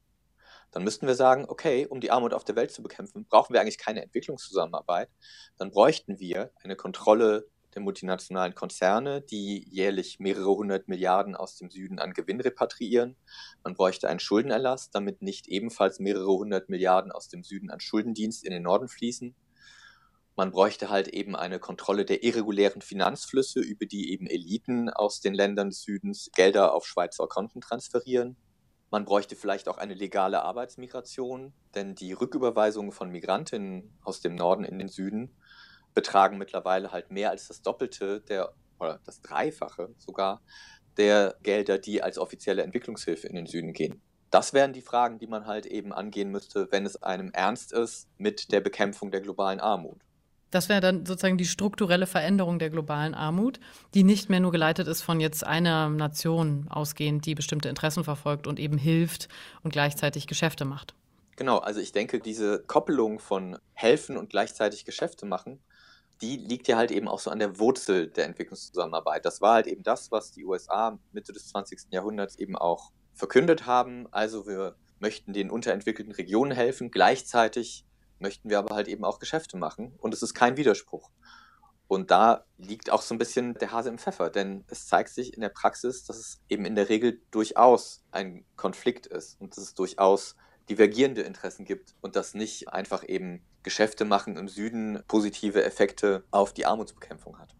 dann 0.72 0.82
müssten 0.82 1.06
wir 1.06 1.14
sagen, 1.14 1.44
okay, 1.48 1.86
um 1.86 2.00
die 2.00 2.10
Armut 2.10 2.34
auf 2.34 2.44
der 2.44 2.56
Welt 2.56 2.72
zu 2.72 2.82
bekämpfen, 2.82 3.24
brauchen 3.26 3.54
wir 3.54 3.60
eigentlich 3.60 3.78
keine 3.78 4.02
Entwicklungszusammenarbeit, 4.02 5.08
dann 5.56 5.70
bräuchten 5.70 6.18
wir 6.18 6.50
eine 6.64 6.74
Kontrolle 6.74 7.46
der 7.74 7.82
multinationalen 7.82 8.54
Konzerne, 8.54 9.20
die 9.20 9.66
jährlich 9.68 10.18
mehrere 10.20 10.54
hundert 10.54 10.88
Milliarden 10.88 11.36
aus 11.36 11.56
dem 11.56 11.70
Süden 11.70 11.98
an 11.98 12.12
Gewinn 12.12 12.40
repatriieren. 12.40 13.16
Man 13.62 13.74
bräuchte 13.74 14.08
einen 14.08 14.20
Schuldenerlass, 14.20 14.90
damit 14.90 15.22
nicht 15.22 15.48
ebenfalls 15.48 15.98
mehrere 15.98 16.32
hundert 16.32 16.68
Milliarden 16.68 17.12
aus 17.12 17.28
dem 17.28 17.42
Süden 17.42 17.70
an 17.70 17.80
Schuldendienst 17.80 18.44
in 18.44 18.52
den 18.52 18.62
Norden 18.62 18.88
fließen. 18.88 19.34
Man 20.36 20.50
bräuchte 20.50 20.90
halt 20.90 21.08
eben 21.08 21.36
eine 21.36 21.60
Kontrolle 21.60 22.04
der 22.04 22.24
irregulären 22.24 22.82
Finanzflüsse, 22.82 23.60
über 23.60 23.86
die 23.86 24.10
eben 24.12 24.26
Eliten 24.26 24.90
aus 24.90 25.20
den 25.20 25.32
Ländern 25.32 25.70
des 25.70 25.82
Südens 25.82 26.30
Gelder 26.34 26.74
auf 26.74 26.86
Schweizer 26.86 27.28
Konten 27.28 27.60
transferieren. 27.60 28.36
Man 28.90 29.04
bräuchte 29.04 29.36
vielleicht 29.36 29.68
auch 29.68 29.78
eine 29.78 29.94
legale 29.94 30.42
Arbeitsmigration, 30.42 31.52
denn 31.74 31.94
die 31.94 32.12
Rücküberweisungen 32.12 32.92
von 32.92 33.10
Migrantinnen 33.10 33.96
aus 34.02 34.20
dem 34.20 34.34
Norden 34.34 34.64
in 34.64 34.78
den 34.78 34.88
Süden 34.88 35.36
betragen 35.94 36.38
mittlerweile 36.38 36.92
halt 36.92 37.10
mehr 37.10 37.30
als 37.30 37.48
das 37.48 37.62
Doppelte 37.62 38.20
der, 38.20 38.52
oder 38.78 39.00
das 39.04 39.22
Dreifache 39.22 39.94
sogar, 39.98 40.42
der 40.96 41.36
Gelder, 41.42 41.78
die 41.78 42.02
als 42.02 42.18
offizielle 42.18 42.62
Entwicklungshilfe 42.62 43.26
in 43.26 43.34
den 43.34 43.46
Süden 43.46 43.72
gehen. 43.72 44.00
Das 44.30 44.52
wären 44.52 44.72
die 44.72 44.82
Fragen, 44.82 45.18
die 45.18 45.26
man 45.26 45.46
halt 45.46 45.66
eben 45.66 45.92
angehen 45.92 46.30
müsste, 46.30 46.68
wenn 46.70 46.86
es 46.86 47.02
einem 47.02 47.30
ernst 47.32 47.72
ist 47.72 48.08
mit 48.18 48.52
der 48.52 48.60
Bekämpfung 48.60 49.10
der 49.10 49.20
globalen 49.20 49.60
Armut. 49.60 50.00
Das 50.50 50.68
wäre 50.68 50.80
dann 50.80 51.04
sozusagen 51.04 51.38
die 51.38 51.46
strukturelle 51.46 52.06
Veränderung 52.06 52.60
der 52.60 52.70
globalen 52.70 53.14
Armut, 53.14 53.58
die 53.92 54.04
nicht 54.04 54.30
mehr 54.30 54.38
nur 54.38 54.52
geleitet 54.52 54.86
ist 54.86 55.02
von 55.02 55.18
jetzt 55.18 55.44
einer 55.44 55.88
Nation 55.88 56.68
ausgehend, 56.68 57.26
die 57.26 57.34
bestimmte 57.34 57.68
Interessen 57.68 58.04
verfolgt 58.04 58.46
und 58.46 58.60
eben 58.60 58.78
hilft 58.78 59.28
und 59.62 59.72
gleichzeitig 59.72 60.28
Geschäfte 60.28 60.64
macht. 60.64 60.94
Genau, 61.36 61.58
also 61.58 61.80
ich 61.80 61.90
denke, 61.90 62.20
diese 62.20 62.60
Koppelung 62.60 63.18
von 63.18 63.58
helfen 63.72 64.16
und 64.16 64.30
gleichzeitig 64.30 64.84
Geschäfte 64.84 65.26
machen 65.26 65.60
die 66.24 66.38
liegt 66.38 66.68
ja 66.68 66.78
halt 66.78 66.90
eben 66.90 67.06
auch 67.06 67.18
so 67.18 67.30
an 67.30 67.38
der 67.38 67.58
Wurzel 67.58 68.08
der 68.08 68.24
Entwicklungszusammenarbeit. 68.24 69.26
Das 69.26 69.42
war 69.42 69.54
halt 69.54 69.66
eben 69.66 69.82
das, 69.82 70.10
was 70.10 70.32
die 70.32 70.44
USA 70.44 70.98
Mitte 71.12 71.32
des 71.32 71.48
20. 71.48 71.88
Jahrhunderts 71.90 72.36
eben 72.36 72.56
auch 72.56 72.92
verkündet 73.12 73.66
haben. 73.66 74.08
Also 74.10 74.46
wir 74.46 74.76
möchten 75.00 75.34
den 75.34 75.50
unterentwickelten 75.50 76.14
Regionen 76.14 76.52
helfen, 76.52 76.90
gleichzeitig 76.90 77.84
möchten 78.18 78.48
wir 78.48 78.58
aber 78.58 78.74
halt 78.74 78.88
eben 78.88 79.04
auch 79.04 79.18
Geschäfte 79.18 79.58
machen 79.58 79.94
und 79.98 80.14
es 80.14 80.22
ist 80.22 80.32
kein 80.32 80.56
Widerspruch. 80.56 81.10
Und 81.88 82.10
da 82.10 82.46
liegt 82.56 82.88
auch 82.90 83.02
so 83.02 83.14
ein 83.14 83.18
bisschen 83.18 83.54
der 83.54 83.70
Hase 83.70 83.90
im 83.90 83.98
Pfeffer, 83.98 84.30
denn 84.30 84.64
es 84.68 84.86
zeigt 84.86 85.10
sich 85.10 85.34
in 85.34 85.42
der 85.42 85.50
Praxis, 85.50 86.04
dass 86.04 86.16
es 86.16 86.40
eben 86.48 86.64
in 86.64 86.74
der 86.74 86.88
Regel 86.88 87.20
durchaus 87.30 88.02
ein 88.10 88.46
Konflikt 88.56 89.06
ist 89.06 89.38
und 89.40 89.54
dass 89.54 89.62
es 89.62 89.74
durchaus 89.74 90.36
divergierende 90.68 91.22
Interessen 91.22 91.64
gibt 91.64 91.94
und 92.00 92.16
dass 92.16 92.34
nicht 92.34 92.68
einfach 92.68 93.06
eben 93.08 93.42
Geschäfte 93.62 94.04
machen 94.04 94.36
im 94.36 94.48
Süden 94.48 95.02
positive 95.08 95.64
Effekte 95.64 96.24
auf 96.30 96.52
die 96.52 96.66
Armutsbekämpfung 96.66 97.38
hat. 97.38 97.54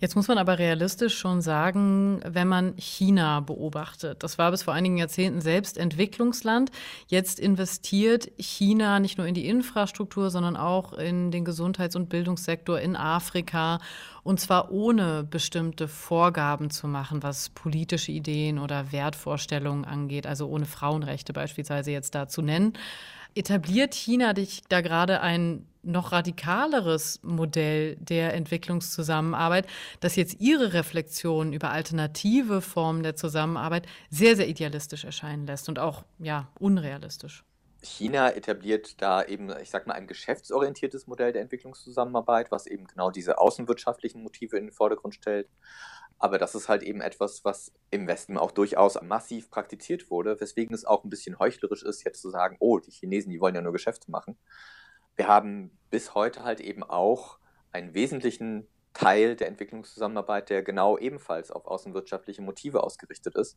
Jetzt 0.00 0.14
muss 0.14 0.28
man 0.28 0.38
aber 0.38 0.60
realistisch 0.60 1.18
schon 1.18 1.40
sagen, 1.40 2.20
wenn 2.24 2.46
man 2.46 2.74
China 2.76 3.40
beobachtet, 3.40 4.22
das 4.22 4.38
war 4.38 4.52
bis 4.52 4.62
vor 4.62 4.72
einigen 4.72 4.96
Jahrzehnten 4.96 5.40
selbst 5.40 5.76
Entwicklungsland. 5.76 6.70
Jetzt 7.08 7.40
investiert 7.40 8.30
China 8.38 9.00
nicht 9.00 9.18
nur 9.18 9.26
in 9.26 9.34
die 9.34 9.48
Infrastruktur, 9.48 10.30
sondern 10.30 10.56
auch 10.56 10.92
in 10.92 11.32
den 11.32 11.44
Gesundheits- 11.44 11.96
und 11.96 12.08
Bildungssektor 12.08 12.78
in 12.78 12.94
Afrika. 12.94 13.80
Und 14.28 14.40
zwar 14.40 14.70
ohne 14.72 15.24
bestimmte 15.24 15.88
Vorgaben 15.88 16.68
zu 16.68 16.86
machen, 16.86 17.22
was 17.22 17.48
politische 17.48 18.12
Ideen 18.12 18.58
oder 18.58 18.92
Wertvorstellungen 18.92 19.86
angeht, 19.86 20.26
also 20.26 20.48
ohne 20.48 20.66
Frauenrechte 20.66 21.32
beispielsweise 21.32 21.92
jetzt 21.92 22.14
da 22.14 22.28
zu 22.28 22.42
nennen. 22.42 22.74
Etabliert 23.34 23.94
China 23.94 24.34
dich 24.34 24.64
da 24.68 24.82
gerade 24.82 25.22
ein 25.22 25.64
noch 25.82 26.12
radikaleres 26.12 27.20
Modell 27.22 27.96
der 28.00 28.34
Entwicklungszusammenarbeit, 28.34 29.66
das 30.00 30.16
jetzt 30.16 30.38
Ihre 30.42 30.74
Reflexion 30.74 31.54
über 31.54 31.70
alternative 31.70 32.60
Formen 32.60 33.02
der 33.02 33.16
Zusammenarbeit 33.16 33.86
sehr, 34.10 34.36
sehr 34.36 34.48
idealistisch 34.48 35.04
erscheinen 35.04 35.46
lässt 35.46 35.70
und 35.70 35.78
auch 35.78 36.04
ja 36.18 36.48
unrealistisch. 36.58 37.44
China 37.88 38.30
etabliert 38.30 39.00
da 39.02 39.24
eben, 39.24 39.50
ich 39.60 39.70
sag 39.70 39.86
mal, 39.86 39.94
ein 39.94 40.06
geschäftsorientiertes 40.06 41.06
Modell 41.06 41.32
der 41.32 41.42
Entwicklungszusammenarbeit, 41.42 42.50
was 42.50 42.66
eben 42.66 42.86
genau 42.86 43.10
diese 43.10 43.38
außenwirtschaftlichen 43.38 44.22
Motive 44.22 44.56
in 44.56 44.66
den 44.66 44.72
Vordergrund 44.72 45.14
stellt. 45.14 45.48
Aber 46.18 46.38
das 46.38 46.54
ist 46.54 46.68
halt 46.68 46.82
eben 46.82 47.00
etwas, 47.00 47.44
was 47.44 47.72
im 47.90 48.06
Westen 48.08 48.38
auch 48.38 48.50
durchaus 48.50 49.00
massiv 49.02 49.50
praktiziert 49.50 50.10
wurde, 50.10 50.40
weswegen 50.40 50.74
es 50.74 50.84
auch 50.84 51.04
ein 51.04 51.10
bisschen 51.10 51.38
heuchlerisch 51.38 51.82
ist, 51.82 52.04
jetzt 52.04 52.20
zu 52.20 52.30
sagen, 52.30 52.56
oh, 52.60 52.78
die 52.78 52.90
Chinesen, 52.90 53.30
die 53.30 53.40
wollen 53.40 53.54
ja 53.54 53.62
nur 53.62 53.72
Geschäfte 53.72 54.10
machen. 54.10 54.36
Wir 55.16 55.28
haben 55.28 55.76
bis 55.90 56.14
heute 56.14 56.44
halt 56.44 56.60
eben 56.60 56.82
auch 56.82 57.38
einen 57.72 57.94
wesentlichen 57.94 58.68
Teil 58.94 59.36
der 59.36 59.46
Entwicklungszusammenarbeit, 59.46 60.50
der 60.50 60.62
genau 60.62 60.98
ebenfalls 60.98 61.52
auf 61.52 61.66
außenwirtschaftliche 61.66 62.42
Motive 62.42 62.82
ausgerichtet 62.82 63.36
ist. 63.36 63.56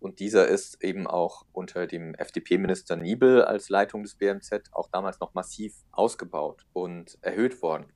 Und 0.00 0.18
dieser 0.18 0.48
ist 0.48 0.82
eben 0.82 1.06
auch 1.06 1.44
unter 1.52 1.86
dem 1.86 2.14
FDP-Minister 2.14 2.96
Niebel 2.96 3.42
als 3.42 3.68
Leitung 3.68 4.02
des 4.02 4.14
BMZ 4.14 4.72
auch 4.72 4.88
damals 4.88 5.20
noch 5.20 5.34
massiv 5.34 5.74
ausgebaut 5.92 6.64
und 6.72 7.18
erhöht 7.20 7.60
worden. 7.60 7.92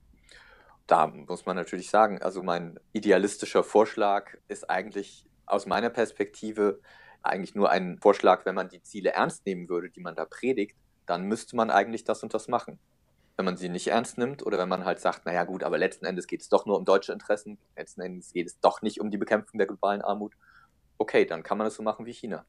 Da 0.86 1.06
muss 1.06 1.46
man 1.46 1.56
natürlich 1.56 1.88
sagen, 1.88 2.20
also 2.20 2.42
mein 2.42 2.78
idealistischer 2.92 3.64
Vorschlag 3.64 4.36
ist 4.48 4.68
eigentlich 4.68 5.26
aus 5.46 5.64
meiner 5.64 5.88
Perspektive 5.88 6.80
eigentlich 7.22 7.54
nur 7.54 7.70
ein 7.70 7.98
Vorschlag, 7.98 8.44
wenn 8.44 8.54
man 8.54 8.68
die 8.68 8.82
Ziele 8.82 9.12
ernst 9.12 9.46
nehmen 9.46 9.70
würde, 9.70 9.88
die 9.88 10.00
man 10.00 10.14
da 10.14 10.26
predigt, 10.26 10.76
dann 11.06 11.24
müsste 11.24 11.56
man 11.56 11.70
eigentlich 11.70 12.04
das 12.04 12.22
und 12.22 12.34
das 12.34 12.48
machen. 12.48 12.78
Wenn 13.36 13.46
man 13.46 13.56
sie 13.56 13.70
nicht 13.70 13.88
ernst 13.88 14.18
nimmt 14.18 14.44
oder 14.44 14.58
wenn 14.58 14.68
man 14.68 14.84
halt 14.84 15.00
sagt, 15.00 15.24
naja 15.24 15.44
gut, 15.44 15.64
aber 15.64 15.78
letzten 15.78 16.04
Endes 16.04 16.26
geht 16.26 16.42
es 16.42 16.50
doch 16.50 16.66
nur 16.66 16.76
um 16.76 16.84
deutsche 16.84 17.12
Interessen, 17.12 17.58
letzten 17.76 18.02
Endes 18.02 18.32
geht 18.34 18.46
es 18.46 18.60
doch 18.60 18.82
nicht 18.82 19.00
um 19.00 19.10
die 19.10 19.16
Bekämpfung 19.16 19.56
der 19.56 19.66
globalen 19.66 20.02
Armut, 20.02 20.34
okay, 20.98 21.24
dann 21.24 21.42
kann 21.42 21.59
man 21.59 21.66
es 21.66 21.74
so 21.74 21.83
machen 21.83 22.07
wie 22.07 22.12
China. 22.12 22.44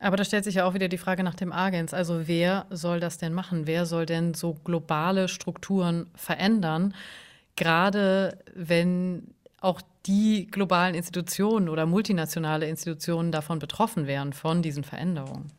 Aber 0.00 0.16
da 0.16 0.24
stellt 0.24 0.44
sich 0.44 0.56
ja 0.56 0.64
auch 0.64 0.74
wieder 0.74 0.88
die 0.88 0.98
Frage 0.98 1.24
nach 1.24 1.34
dem 1.34 1.52
Agens. 1.52 1.92
Also 1.92 2.28
wer 2.28 2.66
soll 2.70 3.00
das 3.00 3.18
denn 3.18 3.34
machen? 3.34 3.66
Wer 3.66 3.84
soll 3.84 4.06
denn 4.06 4.34
so 4.34 4.54
globale 4.54 5.28
Strukturen 5.28 6.08
verändern? 6.14 6.94
Gerade 7.56 8.38
wenn 8.54 9.34
auch 9.60 9.82
die 10.06 10.46
globalen 10.46 10.94
Institutionen 10.94 11.68
oder 11.68 11.84
multinationale 11.84 12.68
Institutionen 12.68 13.32
davon 13.32 13.58
betroffen 13.58 14.06
wären, 14.06 14.32
von 14.32 14.62
diesen 14.62 14.84
Veränderungen. 14.84 15.52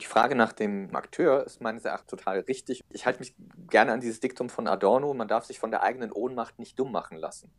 Die 0.00 0.06
Frage 0.06 0.34
nach 0.34 0.52
dem 0.52 0.94
Akteur 0.94 1.44
ist 1.44 1.60
meines 1.60 1.84
Erachtens 1.84 2.10
total 2.10 2.40
richtig. 2.40 2.82
Ich 2.90 3.06
halte 3.06 3.20
mich 3.20 3.34
gerne 3.68 3.92
an 3.92 4.00
dieses 4.00 4.20
Diktum 4.20 4.48
von 4.48 4.66
Adorno, 4.66 5.12
man 5.14 5.28
darf 5.28 5.44
sich 5.44 5.58
von 5.58 5.70
der 5.70 5.82
eigenen 5.82 6.12
Ohnmacht 6.12 6.58
nicht 6.58 6.78
dumm 6.78 6.92
machen 6.92 7.18
lassen. 7.18 7.50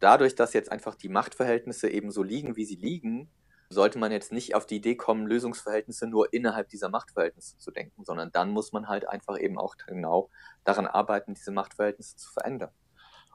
Dadurch, 0.00 0.34
dass 0.34 0.52
jetzt 0.52 0.70
einfach 0.70 0.94
die 0.94 1.08
Machtverhältnisse 1.08 1.88
eben 1.88 2.10
so 2.10 2.22
liegen, 2.22 2.56
wie 2.56 2.64
sie 2.64 2.76
liegen, 2.76 3.30
sollte 3.68 3.98
man 3.98 4.12
jetzt 4.12 4.32
nicht 4.32 4.54
auf 4.54 4.66
die 4.66 4.76
Idee 4.76 4.94
kommen, 4.94 5.26
Lösungsverhältnisse 5.26 6.06
nur 6.06 6.32
innerhalb 6.32 6.68
dieser 6.68 6.88
Machtverhältnisse 6.88 7.58
zu 7.58 7.70
denken, 7.70 8.04
sondern 8.04 8.30
dann 8.32 8.50
muss 8.50 8.72
man 8.72 8.88
halt 8.88 9.08
einfach 9.08 9.38
eben 9.38 9.58
auch 9.58 9.76
genau 9.76 10.30
daran 10.64 10.86
arbeiten, 10.86 11.34
diese 11.34 11.50
Machtverhältnisse 11.50 12.16
zu 12.16 12.30
verändern. 12.30 12.70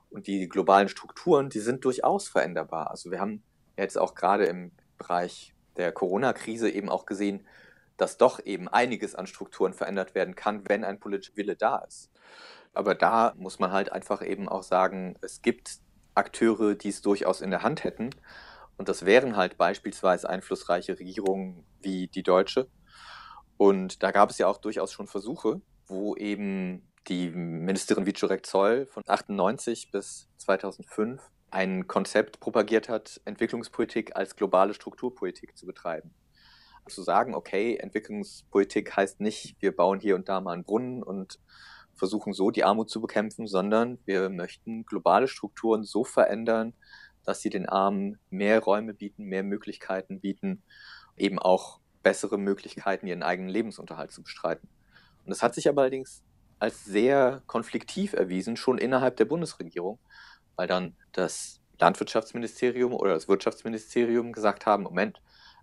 Und 0.10 0.28
die 0.28 0.48
globalen 0.48 0.90
Strukturen, 0.90 1.50
die 1.50 1.60
sind 1.60 1.84
durchaus 1.86 2.28
veränderbar. 2.28 2.92
Also 2.92 3.12
wir 3.12 3.20
haben 3.20 3.44
jetzt 3.78 3.98
auch 3.98 4.16
gerade 4.16 4.46
im 4.46 4.72
Bereich 4.98 5.54
der 5.78 5.92
Corona-Krise 5.92 6.70
eben 6.70 6.90
auch 6.90 7.06
gesehen, 7.06 7.48
dass 7.98 8.18
doch 8.18 8.44
eben 8.44 8.68
einiges 8.68 9.16
an 9.16 9.28
Strukturen 9.28 9.74
verändert 9.74 10.16
werden 10.16 10.36
kann, 10.36 10.68
wenn 10.68 10.84
ein 10.84 11.00
politischer 11.00 11.38
Wille 11.38 11.56
da 11.56 11.78
ist. 11.80 12.12
Aber 12.74 12.96
da 12.96 13.34
muss 13.38 13.60
man 13.60 13.72
halt 13.72 13.92
einfach 13.92 14.26
eben 14.26 14.48
auch 14.48 14.64
sagen, 14.64 15.18
es 15.22 15.42
gibt 15.42 15.81
Akteure, 16.16 16.76
die 16.76 16.90
es 16.90 17.02
durchaus 17.02 17.42
in 17.42 17.52
der 17.52 17.64
Hand 17.64 17.84
hätten. 17.84 18.10
Und 18.78 18.90
das 18.90 19.06
wären 19.06 19.36
halt 19.36 19.58
beispielsweise 19.58 20.30
einflussreiche 20.30 20.98
Regierungen 20.98 21.66
wie 21.82 22.08
die 22.08 22.24
deutsche. 22.24 22.68
Und 23.58 24.02
da 24.02 24.12
gab 24.12 24.32
es 24.32 24.38
ja 24.40 24.48
auch 24.48 24.58
durchaus 24.58 24.92
schon 24.92 25.08
Versuche, 25.08 25.62
wo 25.86 26.16
eben 26.16 26.88
die 27.08 27.30
Ministerin 27.30 28.06
Wiczorek 28.06 28.46
Zoll 28.46 28.88
von 28.88 29.04
98 29.06 29.92
bis 29.92 30.30
2005 30.38 31.22
ein 31.52 31.88
Konzept 31.88 32.40
propagiert 32.40 32.90
hat, 32.90 33.22
Entwicklungspolitik 33.26 34.16
als 34.16 34.36
globale 34.36 34.74
Strukturpolitik 34.74 35.58
zu 35.58 35.66
betreiben. 35.66 36.14
Zu 36.88 37.04
sagen, 37.04 37.36
okay, 37.36 37.76
Entwicklungspolitik 37.76 38.96
heißt 38.96 39.20
nicht, 39.20 39.62
wir 39.62 39.76
bauen 39.76 40.00
hier 40.00 40.16
und 40.16 40.28
da 40.28 40.42
mal 40.42 40.54
einen 40.54 40.64
Brunnen 40.64 41.04
und 41.04 41.40
versuchen 42.02 42.34
so 42.34 42.50
die 42.50 42.64
Armut 42.64 42.90
zu 42.90 43.00
bekämpfen, 43.00 43.46
sondern 43.46 44.00
wir 44.06 44.30
möchten 44.30 44.88
globale 44.88 45.28
Strukturen 45.28 45.84
so 45.84 46.04
verändern, 46.04 46.74
dass 47.26 47.42
sie 47.42 47.52
den 47.52 47.70
Armen 47.70 48.18
mehr 48.32 48.60
Räume 48.60 48.96
bieten, 48.96 49.26
mehr 49.26 49.44
Möglichkeiten 49.44 50.20
bieten, 50.20 50.64
eben 51.16 51.38
auch 51.38 51.80
bessere 52.02 52.40
Möglichkeiten, 52.40 53.06
ihren 53.06 53.22
eigenen 53.22 53.52
Lebensunterhalt 53.52 54.12
zu 54.12 54.24
bestreiten. 54.24 54.68
Und 55.26 55.30
das 55.30 55.44
hat 55.44 55.54
sich 55.54 55.70
aber 55.70 55.84
allerdings 55.84 56.24
als 56.58 56.84
sehr 56.86 57.44
konfliktiv 57.46 58.14
erwiesen, 58.14 58.58
schon 58.58 58.80
innerhalb 58.80 59.18
der 59.18 59.26
Bundesregierung, 59.26 60.00
weil 60.56 60.66
dann 60.66 60.96
das 61.12 61.62
Landwirtschaftsministerium 61.80 62.96
oder 62.96 63.14
das 63.14 63.28
Wirtschaftsministerium 63.28 64.32
gesagt 64.32 64.66
haben, 64.66 64.82
Moment, 64.82 65.22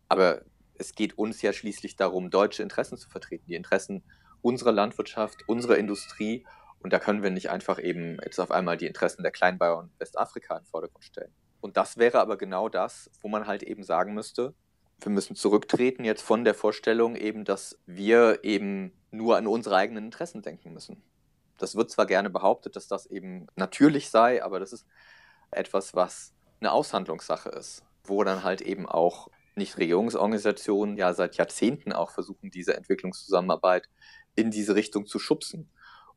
aber 0.09 0.43
es 0.75 0.95
geht 0.95 1.19
uns 1.19 1.43
ja 1.43 1.53
schließlich 1.53 1.97
darum, 1.97 2.31
deutsche 2.31 2.63
Interessen 2.63 2.97
zu 2.97 3.11
vertreten, 3.11 3.47
die 3.49 3.57
Interessen 3.57 4.05
unserer 4.43 4.73
Landwirtschaft, 4.73 5.49
unserer 5.49 5.79
Industrie. 5.79 6.47
Und 6.81 6.93
da 6.93 6.99
können 6.99 7.23
wir 7.23 7.31
nicht 7.31 7.51
einfach 7.51 7.83
eben 7.83 8.19
jetzt 8.23 8.39
auf 8.39 8.51
einmal 8.51 8.77
die 8.77 8.87
Interessen 8.87 9.23
der 9.23 9.33
Kleinbauern 9.33 9.91
Westafrika 9.99 10.57
in 10.57 10.63
den 10.63 10.69
Vordergrund 10.69 11.05
stellen. 11.05 11.33
Und 11.61 11.77
das 11.77 11.97
wäre 11.97 12.21
aber 12.21 12.37
genau 12.37 12.69
das, 12.69 13.11
wo 13.21 13.29
man 13.29 13.47
halt 13.47 13.63
eben 13.63 13.83
sagen 13.83 14.15
müsste, 14.15 14.55
wir 15.01 15.13
müssen 15.13 15.37
zurücktreten 15.37 16.05
jetzt 16.05 16.23
von 16.23 16.45
der 16.45 16.55
Vorstellung 16.55 17.15
eben, 17.15 17.45
dass 17.45 17.79
wir 17.87 18.41
eben 18.43 18.93
nur 19.11 19.37
an 19.37 19.47
unsere 19.47 19.77
eigenen 19.77 20.07
Interessen 20.07 20.43
denken 20.43 20.73
müssen. 20.73 21.03
Das 21.59 21.77
wird 21.77 21.91
zwar 21.91 22.07
gerne 22.07 22.31
behauptet, 22.31 22.77
dass 22.77 22.89
das 22.89 23.07
eben 23.07 23.47
natürlich 23.57 24.11
sei, 24.11 24.43
aber 24.43 24.61
das 24.61 24.73
ist 24.73 24.87
etwas, 25.51 25.95
was 25.95 26.35
eine 26.61 26.73
Aushandlungssache 26.73 27.49
ist, 27.51 27.85
wo 28.05 28.23
dann 28.25 28.43
halt 28.43 28.61
eben 28.61 28.87
auch 28.87 29.29
Nichtregierungsorganisationen 29.55 30.97
ja 30.97 31.13
seit 31.15 31.37
Jahrzehnten 31.37 31.93
auch 31.93 32.11
versuchen, 32.11 32.51
diese 32.51 32.77
Entwicklungszusammenarbeit 32.77 33.89
in 34.39 34.51
diese 34.51 34.75
Richtung 34.77 35.07
zu 35.07 35.19
schubsen. 35.19 35.69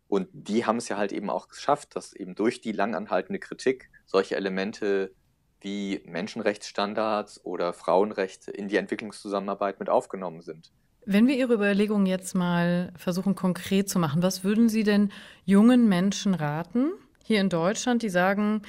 Und 0.07 0.27
die 0.33 0.65
haben 0.65 0.77
es 0.77 0.89
ja 0.89 0.97
halt 0.97 1.11
eben 1.11 1.29
auch 1.29 1.47
geschafft, 1.47 1.95
dass 1.95 2.13
eben 2.13 2.35
durch 2.35 2.61
die 2.61 2.71
langanhaltende 2.71 3.39
Kritik 3.39 3.89
solche 4.05 4.35
Elemente 4.35 5.13
wie 5.61 6.01
Menschenrechtsstandards 6.05 7.43
oder 7.45 7.73
Frauenrechte 7.73 8.51
in 8.51 8.67
die 8.67 8.75
Entwicklungszusammenarbeit 8.75 9.79
mit 9.79 9.89
aufgenommen 9.89 10.41
sind. 10.41 10.71
Wenn 11.05 11.27
wir 11.27 11.35
Ihre 11.35 11.53
Überlegungen 11.53 12.05
jetzt 12.05 12.35
mal 12.35 12.93
versuchen 12.95 13.33
konkret 13.33 13.89
zu 13.89 13.97
machen, 13.97 14.21
was 14.21 14.43
würden 14.43 14.69
Sie 14.69 14.83
denn 14.83 15.11
jungen 15.45 15.89
Menschen 15.89 16.35
raten, 16.35 16.91
hier 17.23 17.41
in 17.41 17.49
Deutschland, 17.49 18.03
die 18.03 18.09
sagen, 18.09 18.61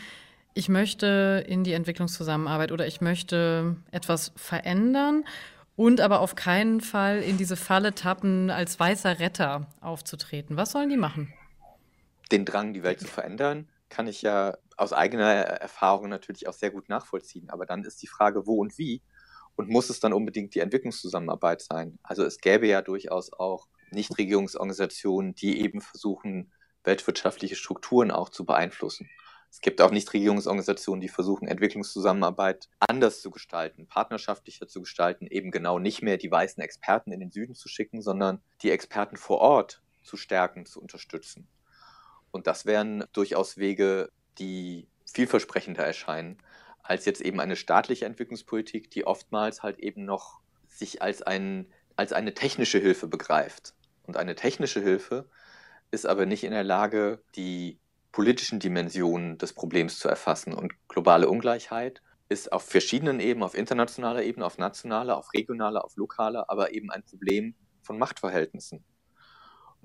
ich 0.54 0.68
möchte 0.68 1.44
in 1.46 1.64
die 1.64 1.72
Entwicklungszusammenarbeit 1.72 2.72
oder 2.72 2.86
ich 2.86 3.00
möchte 3.00 3.76
etwas 3.90 4.32
verändern 4.36 5.24
und 5.82 6.00
aber 6.00 6.20
auf 6.20 6.36
keinen 6.36 6.80
Fall 6.80 7.22
in 7.22 7.38
diese 7.38 7.56
Falle 7.56 7.92
tappen, 7.92 8.50
als 8.50 8.78
weißer 8.78 9.18
Retter 9.18 9.66
aufzutreten. 9.80 10.56
Was 10.56 10.70
sollen 10.70 10.90
die 10.90 10.96
machen? 10.96 11.34
Den 12.30 12.44
Drang, 12.44 12.72
die 12.72 12.84
Welt 12.84 13.00
zu 13.00 13.08
verändern, 13.08 13.68
kann 13.88 14.06
ich 14.06 14.22
ja 14.22 14.56
aus 14.76 14.92
eigener 14.92 15.24
Erfahrung 15.24 16.08
natürlich 16.08 16.46
auch 16.46 16.52
sehr 16.52 16.70
gut 16.70 16.88
nachvollziehen. 16.88 17.50
Aber 17.50 17.66
dann 17.66 17.82
ist 17.82 18.00
die 18.00 18.06
Frage, 18.06 18.46
wo 18.46 18.60
und 18.60 18.78
wie. 18.78 19.02
Und 19.56 19.70
muss 19.70 19.90
es 19.90 19.98
dann 19.98 20.12
unbedingt 20.12 20.54
die 20.54 20.60
Entwicklungszusammenarbeit 20.60 21.62
sein? 21.62 21.98
Also 22.04 22.24
es 22.24 22.38
gäbe 22.38 22.68
ja 22.68 22.80
durchaus 22.80 23.32
auch 23.32 23.66
Nichtregierungsorganisationen, 23.90 25.34
die 25.34 25.62
eben 25.62 25.80
versuchen, 25.80 26.52
weltwirtschaftliche 26.84 27.56
Strukturen 27.56 28.12
auch 28.12 28.28
zu 28.28 28.44
beeinflussen. 28.44 29.10
Es 29.52 29.60
gibt 29.60 29.82
auch 29.82 29.90
Nichtregierungsorganisationen, 29.90 31.02
die 31.02 31.10
versuchen, 31.10 31.46
Entwicklungszusammenarbeit 31.46 32.70
anders 32.80 33.20
zu 33.20 33.30
gestalten, 33.30 33.86
partnerschaftlicher 33.86 34.66
zu 34.66 34.80
gestalten, 34.80 35.26
eben 35.26 35.50
genau 35.50 35.78
nicht 35.78 36.00
mehr 36.00 36.16
die 36.16 36.30
weißen 36.30 36.62
Experten 36.62 37.12
in 37.12 37.20
den 37.20 37.30
Süden 37.30 37.54
zu 37.54 37.68
schicken, 37.68 38.00
sondern 38.00 38.40
die 38.62 38.70
Experten 38.70 39.18
vor 39.18 39.40
Ort 39.40 39.82
zu 40.02 40.16
stärken, 40.16 40.64
zu 40.64 40.80
unterstützen. 40.80 41.48
Und 42.30 42.46
das 42.46 42.64
wären 42.64 43.04
durchaus 43.12 43.58
Wege, 43.58 44.10
die 44.38 44.88
vielversprechender 45.04 45.84
erscheinen, 45.84 46.38
als 46.82 47.04
jetzt 47.04 47.20
eben 47.20 47.38
eine 47.38 47.56
staatliche 47.56 48.06
Entwicklungspolitik, 48.06 48.90
die 48.90 49.06
oftmals 49.06 49.62
halt 49.62 49.78
eben 49.80 50.06
noch 50.06 50.40
sich 50.66 51.02
als, 51.02 51.20
ein, 51.20 51.70
als 51.94 52.14
eine 52.14 52.32
technische 52.32 52.78
Hilfe 52.78 53.06
begreift. 53.06 53.74
Und 54.04 54.16
eine 54.16 54.34
technische 54.34 54.80
Hilfe 54.80 55.28
ist 55.90 56.06
aber 56.06 56.24
nicht 56.24 56.42
in 56.42 56.52
der 56.52 56.64
Lage, 56.64 57.22
die 57.36 57.81
politischen 58.12 58.60
Dimensionen 58.60 59.38
des 59.38 59.54
Problems 59.54 59.98
zu 59.98 60.08
erfassen. 60.08 60.52
Und 60.52 60.72
globale 60.88 61.28
Ungleichheit 61.28 62.02
ist 62.28 62.52
auf 62.52 62.64
verschiedenen 62.64 63.20
Ebenen, 63.20 63.42
auf 63.42 63.54
internationaler 63.54 64.22
Ebene, 64.22 64.46
auf 64.46 64.58
nationaler, 64.58 65.16
auf 65.16 65.32
regionaler, 65.34 65.84
auf 65.84 65.96
lokaler, 65.96 66.48
aber 66.48 66.72
eben 66.74 66.90
ein 66.90 67.02
Problem 67.02 67.54
von 67.82 67.98
Machtverhältnissen. 67.98 68.84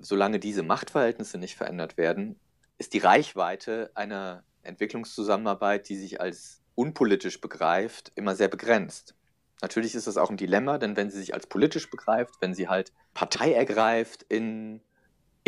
solange 0.00 0.38
diese 0.38 0.62
Machtverhältnisse 0.62 1.38
nicht 1.38 1.56
verändert 1.56 1.96
werden, 1.96 2.38
ist 2.78 2.94
die 2.94 2.98
Reichweite 2.98 3.90
einer 3.94 4.44
Entwicklungszusammenarbeit, 4.62 5.88
die 5.88 5.96
sich 5.96 6.20
als 6.20 6.62
unpolitisch 6.76 7.40
begreift, 7.40 8.12
immer 8.14 8.36
sehr 8.36 8.46
begrenzt. 8.46 9.16
Natürlich 9.60 9.96
ist 9.96 10.06
das 10.06 10.16
auch 10.16 10.30
ein 10.30 10.36
Dilemma, 10.36 10.78
denn 10.78 10.96
wenn 10.96 11.10
sie 11.10 11.18
sich 11.18 11.34
als 11.34 11.48
politisch 11.48 11.90
begreift, 11.90 12.36
wenn 12.40 12.54
sie 12.54 12.68
halt 12.68 12.92
Partei 13.12 13.52
ergreift 13.52 14.22
in 14.28 14.80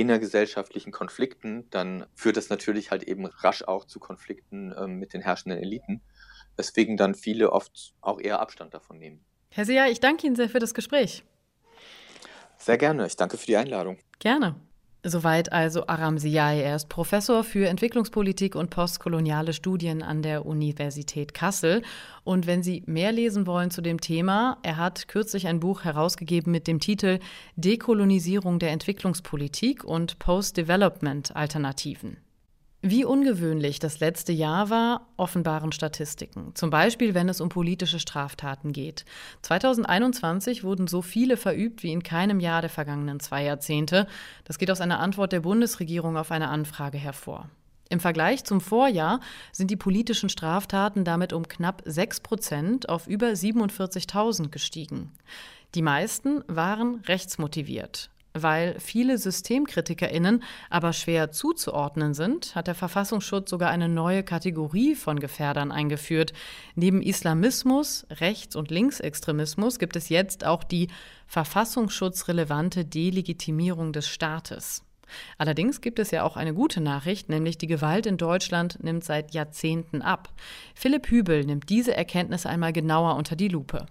innergesellschaftlichen 0.00 0.92
Konflikten, 0.92 1.68
dann 1.70 2.06
führt 2.14 2.36
das 2.36 2.48
natürlich 2.48 2.90
halt 2.90 3.02
eben 3.04 3.26
rasch 3.26 3.62
auch 3.62 3.84
zu 3.84 4.00
Konflikten 4.00 4.72
äh, 4.72 4.86
mit 4.86 5.12
den 5.12 5.20
herrschenden 5.20 5.60
Eliten, 5.60 6.00
weswegen 6.56 6.96
dann 6.96 7.14
viele 7.14 7.52
oft 7.52 7.94
auch 8.00 8.20
eher 8.20 8.40
Abstand 8.40 8.74
davon 8.74 8.98
nehmen. 8.98 9.24
Herr 9.50 9.64
Seher, 9.64 9.90
ich 9.90 10.00
danke 10.00 10.26
Ihnen 10.26 10.36
sehr 10.36 10.48
für 10.48 10.60
das 10.60 10.74
Gespräch. 10.74 11.24
Sehr 12.58 12.78
gerne. 12.78 13.06
Ich 13.06 13.16
danke 13.16 13.36
für 13.36 13.46
die 13.46 13.56
Einladung. 13.56 13.98
Gerne. 14.18 14.54
Soweit 15.02 15.50
also 15.50 15.86
Aram 15.86 16.18
Siai. 16.18 16.60
Er 16.60 16.76
ist 16.76 16.90
Professor 16.90 17.42
für 17.42 17.66
Entwicklungspolitik 17.68 18.54
und 18.54 18.68
postkoloniale 18.68 19.54
Studien 19.54 20.02
an 20.02 20.20
der 20.20 20.44
Universität 20.44 21.32
Kassel. 21.32 21.80
Und 22.22 22.46
wenn 22.46 22.62
Sie 22.62 22.82
mehr 22.84 23.10
lesen 23.10 23.46
wollen 23.46 23.70
zu 23.70 23.80
dem 23.80 24.02
Thema, 24.02 24.58
er 24.62 24.76
hat 24.76 25.08
kürzlich 25.08 25.46
ein 25.46 25.58
Buch 25.58 25.84
herausgegeben 25.84 26.52
mit 26.52 26.66
dem 26.66 26.80
Titel 26.80 27.18
Dekolonisierung 27.56 28.58
der 28.58 28.72
Entwicklungspolitik 28.72 29.84
und 29.84 30.18
Post-Development 30.18 31.34
Alternativen. 31.34 32.18
Wie 32.82 33.04
ungewöhnlich 33.04 33.78
das 33.78 34.00
letzte 34.00 34.32
Jahr 34.32 34.70
war, 34.70 35.06
offenbaren 35.18 35.70
Statistiken. 35.70 36.54
Zum 36.54 36.70
Beispiel, 36.70 37.12
wenn 37.12 37.28
es 37.28 37.42
um 37.42 37.50
politische 37.50 37.98
Straftaten 37.98 38.72
geht. 38.72 39.04
2021 39.42 40.64
wurden 40.64 40.86
so 40.86 41.02
viele 41.02 41.36
verübt 41.36 41.82
wie 41.82 41.92
in 41.92 42.02
keinem 42.02 42.40
Jahr 42.40 42.62
der 42.62 42.70
vergangenen 42.70 43.20
zwei 43.20 43.44
Jahrzehnte. 43.44 44.06
Das 44.44 44.56
geht 44.56 44.70
aus 44.70 44.80
einer 44.80 44.98
Antwort 44.98 45.32
der 45.32 45.40
Bundesregierung 45.40 46.16
auf 46.16 46.30
eine 46.30 46.48
Anfrage 46.48 46.96
hervor. 46.96 47.50
Im 47.90 48.00
Vergleich 48.00 48.44
zum 48.44 48.62
Vorjahr 48.62 49.20
sind 49.52 49.70
die 49.70 49.76
politischen 49.76 50.30
Straftaten 50.30 51.04
damit 51.04 51.34
um 51.34 51.48
knapp 51.48 51.82
6 51.84 52.20
Prozent 52.20 52.88
auf 52.88 53.06
über 53.06 53.26
47.000 53.26 54.48
gestiegen. 54.48 55.12
Die 55.74 55.82
meisten 55.82 56.42
waren 56.46 57.02
rechtsmotiviert. 57.06 58.08
Weil 58.32 58.78
viele 58.78 59.18
SystemkritikerInnen 59.18 60.44
aber 60.68 60.92
schwer 60.92 61.32
zuzuordnen 61.32 62.14
sind, 62.14 62.54
hat 62.54 62.68
der 62.68 62.76
Verfassungsschutz 62.76 63.50
sogar 63.50 63.70
eine 63.70 63.88
neue 63.88 64.22
Kategorie 64.22 64.94
von 64.94 65.18
Gefährdern 65.18 65.72
eingeführt. 65.72 66.32
Neben 66.76 67.02
Islamismus, 67.02 68.06
Rechts- 68.08 68.54
und 68.54 68.70
Linksextremismus 68.70 69.80
gibt 69.80 69.96
es 69.96 70.08
jetzt 70.10 70.46
auch 70.46 70.62
die 70.62 70.88
verfassungsschutzrelevante 71.26 72.84
Delegitimierung 72.84 73.92
des 73.92 74.08
Staates. 74.08 74.84
Allerdings 75.38 75.80
gibt 75.80 75.98
es 75.98 76.12
ja 76.12 76.22
auch 76.22 76.36
eine 76.36 76.54
gute 76.54 76.80
Nachricht, 76.80 77.28
nämlich 77.28 77.58
die 77.58 77.66
Gewalt 77.66 78.06
in 78.06 78.16
Deutschland 78.16 78.82
nimmt 78.82 79.02
seit 79.02 79.34
Jahrzehnten 79.34 80.02
ab. 80.02 80.28
Philipp 80.74 81.08
Hübel 81.08 81.44
nimmt 81.44 81.68
diese 81.68 81.96
Erkenntnis 81.96 82.46
einmal 82.46 82.72
genauer 82.72 83.16
unter 83.16 83.34
die 83.34 83.48
Lupe. 83.48 83.86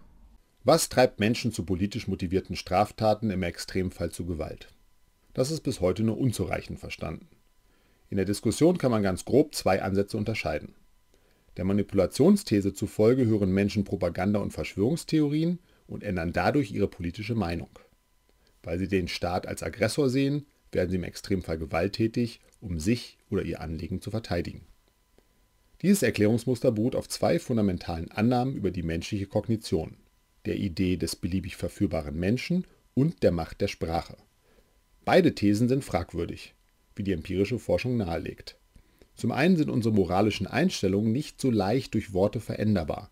Was 0.66 0.90
treibt 0.90 1.22
Menschen 1.22 1.54
zu 1.54 1.64
politisch 1.64 2.10
motivierten 2.10 2.58
Straftaten, 2.58 3.30
im 3.30 3.44
Extremfall 3.44 4.12
zu 4.12 4.26
Gewalt? 4.26 4.68
Das 5.34 5.52
ist 5.52 5.62
bis 5.62 5.80
heute 5.80 6.04
nur 6.04 6.18
unzureichend 6.18 6.80
verstanden. 6.80 7.30
In 8.10 8.18
der 8.18 8.26
Diskussion 8.26 8.78
kann 8.78 8.92
man 8.92 9.02
ganz 9.02 9.24
grob 9.24 9.56
zwei 9.56 9.82
Ansätze 9.82 10.18
unterscheiden. 10.18 10.76
Der 11.56 11.64
Manipulationsthese 11.64 12.74
zufolge 12.74 13.26
hören 13.26 13.54
Menschen 13.54 13.86
Propaganda 13.86 14.40
und 14.40 14.52
Verschwörungstheorien 14.52 15.60
und 15.88 16.04
ändern 16.04 16.34
dadurch 16.34 16.72
ihre 16.72 16.90
politische 16.90 17.36
Meinung. 17.36 17.70
Weil 18.62 18.80
sie 18.80 18.90
den 18.90 19.08
Staat 19.08 19.48
als 19.48 19.64
Aggressor 19.64 20.10
sehen, 20.10 20.46
werden 20.74 20.90
sie 20.90 20.98
im 20.98 21.06
Extremfall 21.06 21.58
gewalttätig, 21.58 22.42
um 22.60 22.80
sich 22.80 23.18
oder 23.30 23.44
ihr 23.44 23.62
Anliegen 23.62 24.02
zu 24.02 24.12
verteidigen. 24.12 24.66
Dieses 25.82 26.04
Erklärungsmuster 26.04 26.74
beruht 26.74 26.98
auf 26.98 27.08
zwei 27.08 27.40
fundamentalen 27.40 28.12
Annahmen 28.12 28.56
über 28.56 28.72
die 28.72 28.84
menschliche 28.84 29.28
Kognition 29.28 29.96
der 30.46 30.58
Idee 30.58 30.98
des 30.98 31.16
beliebig 31.16 31.56
verführbaren 31.56 32.18
Menschen 32.18 32.66
und 32.94 33.24
der 33.24 33.32
Macht 33.32 33.62
der 33.62 33.68
Sprache. 33.68 34.18
Beide 35.06 35.36
Thesen 35.36 35.68
sind 35.68 35.84
fragwürdig, 35.84 36.54
wie 36.96 37.04
die 37.04 37.14
empirische 37.14 37.60
Forschung 37.60 37.98
nahelegt. 37.98 38.58
Zum 39.16 39.32
einen 39.32 39.58
sind 39.58 39.70
unsere 39.70 39.94
moralischen 39.94 40.48
Einstellungen 40.48 41.12
nicht 41.12 41.42
so 41.42 41.52
leicht 41.52 41.94
durch 41.94 42.14
Worte 42.14 42.40
veränderbar, 42.40 43.12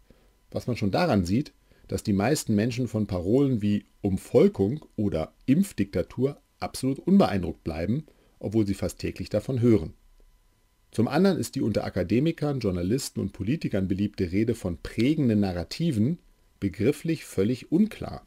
was 0.52 0.68
man 0.68 0.78
schon 0.78 0.92
daran 0.92 1.26
sieht, 1.26 1.54
dass 1.88 2.04
die 2.04 2.14
meisten 2.14 2.56
Menschen 2.56 2.88
von 2.88 3.08
Parolen 3.08 3.62
wie 3.62 3.86
Umvolkung 4.02 4.86
oder 4.96 5.34
Impfdiktatur 5.46 6.40
absolut 6.60 7.00
unbeeindruckt 7.00 7.64
bleiben, 7.64 8.06
obwohl 8.40 8.66
sie 8.66 8.74
fast 8.74 9.00
täglich 9.00 9.30
davon 9.30 9.62
hören. 9.62 9.94
Zum 10.92 11.08
anderen 11.08 11.38
ist 11.38 11.56
die 11.56 11.62
unter 11.62 11.84
Akademikern, 11.84 12.60
Journalisten 12.60 13.20
und 13.20 13.34
Politikern 13.34 13.88
beliebte 13.88 14.32
Rede 14.32 14.56
von 14.56 14.78
prägenden 14.78 15.42
Narrativen 15.42 16.20
begrifflich 16.60 17.26
völlig 17.26 17.72
unklar. 17.72 18.26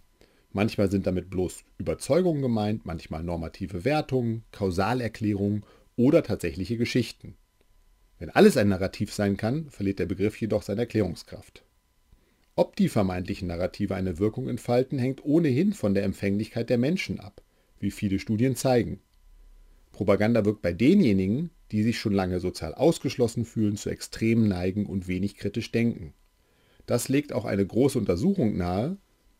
Manchmal 0.52 0.90
sind 0.90 1.06
damit 1.06 1.30
bloß 1.30 1.64
Überzeugungen 1.78 2.42
gemeint, 2.42 2.84
manchmal 2.84 3.22
normative 3.22 3.84
Wertungen, 3.84 4.44
Kausalerklärungen 4.52 5.64
oder 5.96 6.22
tatsächliche 6.22 6.76
Geschichten. 6.76 7.36
Wenn 8.18 8.30
alles 8.30 8.56
ein 8.56 8.68
Narrativ 8.68 9.12
sein 9.14 9.36
kann, 9.36 9.70
verliert 9.70 9.98
der 9.98 10.06
Begriff 10.06 10.40
jedoch 10.40 10.62
seine 10.62 10.82
Erklärungskraft. 10.82 11.64
Ob 12.56 12.76
die 12.76 12.88
vermeintlichen 12.88 13.48
Narrative 13.48 13.94
eine 13.94 14.18
Wirkung 14.18 14.48
entfalten, 14.48 14.98
hängt 14.98 15.24
ohnehin 15.24 15.72
von 15.72 15.94
der 15.94 16.04
Empfänglichkeit 16.04 16.68
der 16.68 16.78
Menschen 16.78 17.20
ab, 17.20 17.42
wie 17.78 17.90
viele 17.90 18.18
Studien 18.18 18.56
zeigen. 18.56 19.00
Propaganda 19.92 20.44
wirkt 20.44 20.62
bei 20.62 20.72
denjenigen, 20.72 21.50
die 21.72 21.82
sich 21.82 21.98
schon 21.98 22.12
lange 22.12 22.40
sozial 22.40 22.74
ausgeschlossen 22.74 23.44
fühlen, 23.44 23.76
zu 23.76 23.90
Extremen 23.90 24.48
neigen 24.48 24.86
und 24.86 25.08
wenig 25.08 25.36
kritisch 25.36 25.70
denken. 25.72 26.12
Das 26.90 27.08
legt 27.08 27.32
auch 27.32 27.44
eine 27.44 27.64
große 27.64 27.96
Untersuchung 27.96 28.56
nahe, 28.56 28.96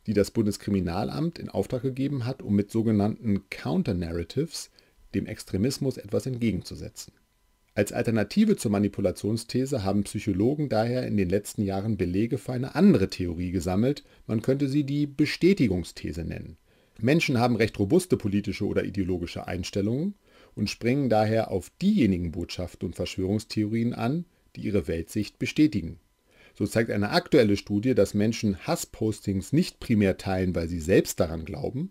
die 0.07 0.13
das 0.13 0.31
Bundeskriminalamt 0.31 1.41
in 1.41 1.49
Auftrag 1.49 1.83
gegeben 1.83 2.25
hat, 2.25 2.43
um 2.43 2.55
mit 2.55 2.71
sogenannten 2.71 3.51
Counter-Narratives 3.51 4.71
dem 5.17 5.27
Extremismus 5.27 5.97
etwas 5.97 6.27
entgegenzusetzen. 6.27 7.13
Als 7.75 7.93
Alternative 7.93 8.55
zur 8.55 8.71
Manipulationsthese 8.71 9.83
haben 9.83 10.05
Psychologen 10.05 10.69
daher 10.69 11.05
in 11.09 11.17
den 11.17 11.29
letzten 11.29 11.65
Jahren 11.65 11.97
Belege 11.97 12.39
für 12.39 12.53
eine 12.53 12.77
andere 12.77 13.11
Theorie 13.11 13.51
gesammelt, 13.51 14.05
man 14.29 14.43
könnte 14.43 14.69
sie 14.69 14.85
die 14.85 15.09
Bestätigungsthese 15.09 16.23
nennen. 16.23 16.57
Menschen 17.01 17.41
haben 17.41 17.57
recht 17.57 17.77
robuste 17.81 18.17
politische 18.17 18.65
oder 18.65 18.85
ideologische 18.85 19.49
Einstellungen 19.49 20.15
und 20.55 20.71
springen 20.71 21.11
daher 21.11 21.51
auf 21.51 21.73
diejenigen 21.83 22.31
Botschaften 22.31 22.87
und 22.87 22.95
Verschwörungstheorien 22.95 23.93
an, 23.93 24.25
die 24.55 24.61
ihre 24.61 24.87
Weltsicht 24.87 25.41
bestätigen. 25.41 25.99
So 26.61 26.66
zeigt 26.66 26.90
eine 26.90 27.09
aktuelle 27.09 27.57
Studie, 27.57 27.94
dass 27.94 28.12
Menschen 28.12 28.66
Hasspostings 28.66 29.55
nicht 29.55 29.81
primär 29.81 30.18
teilen, 30.18 30.55
weil 30.55 30.68
sie 30.68 30.81
selbst 30.81 31.18
daran 31.18 31.46
glauben, 31.46 31.90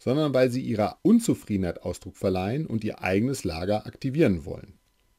sondern 0.00 0.34
weil 0.34 0.50
sie 0.50 0.60
ihrer 0.60 0.98
Unzufriedenheit 1.02 1.82
Ausdruck 1.82 2.16
verleihen 2.16 2.66
und 2.66 2.82
ihr 2.82 3.00
eigenes 3.00 3.44
Lager 3.44 3.86
aktivieren 3.86 4.44
wollen. 4.44 4.72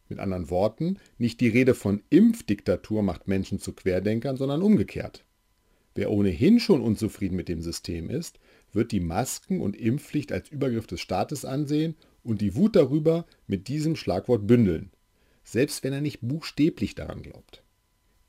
Mit 0.09 0.19
anderen 0.19 0.49
Worten, 0.49 0.97
nicht 1.17 1.39
die 1.39 1.47
Rede 1.47 1.75
von 1.75 2.03
Impfdiktatur 2.09 3.01
macht 3.01 3.29
Menschen 3.29 3.57
zu 3.59 3.71
Querdenkern, 3.71 4.35
sondern 4.35 4.61
umgekehrt. 4.61 5.23
Wer 5.95 6.11
ohnehin 6.11 6.59
schon 6.59 6.81
unzufrieden 6.81 7.37
mit 7.37 7.47
dem 7.47 7.61
System 7.61 8.09
ist, 8.09 8.37
wird 8.73 8.91
die 8.91 8.99
Masken- 8.99 9.61
und 9.61 9.77
Impfpflicht 9.77 10.33
als 10.33 10.49
Übergriff 10.49 10.87
des 10.87 10.99
Staates 10.99 11.45
ansehen 11.45 11.95
und 12.21 12.41
die 12.41 12.53
Wut 12.53 12.75
darüber 12.75 13.25
mit 13.47 13.69
diesem 13.69 13.95
Schlagwort 13.95 14.45
bündeln, 14.45 14.91
selbst 15.45 15.85
wenn 15.85 15.93
er 15.93 16.01
nicht 16.01 16.19
buchstäblich 16.19 16.95
daran 16.95 17.21
glaubt. 17.21 17.63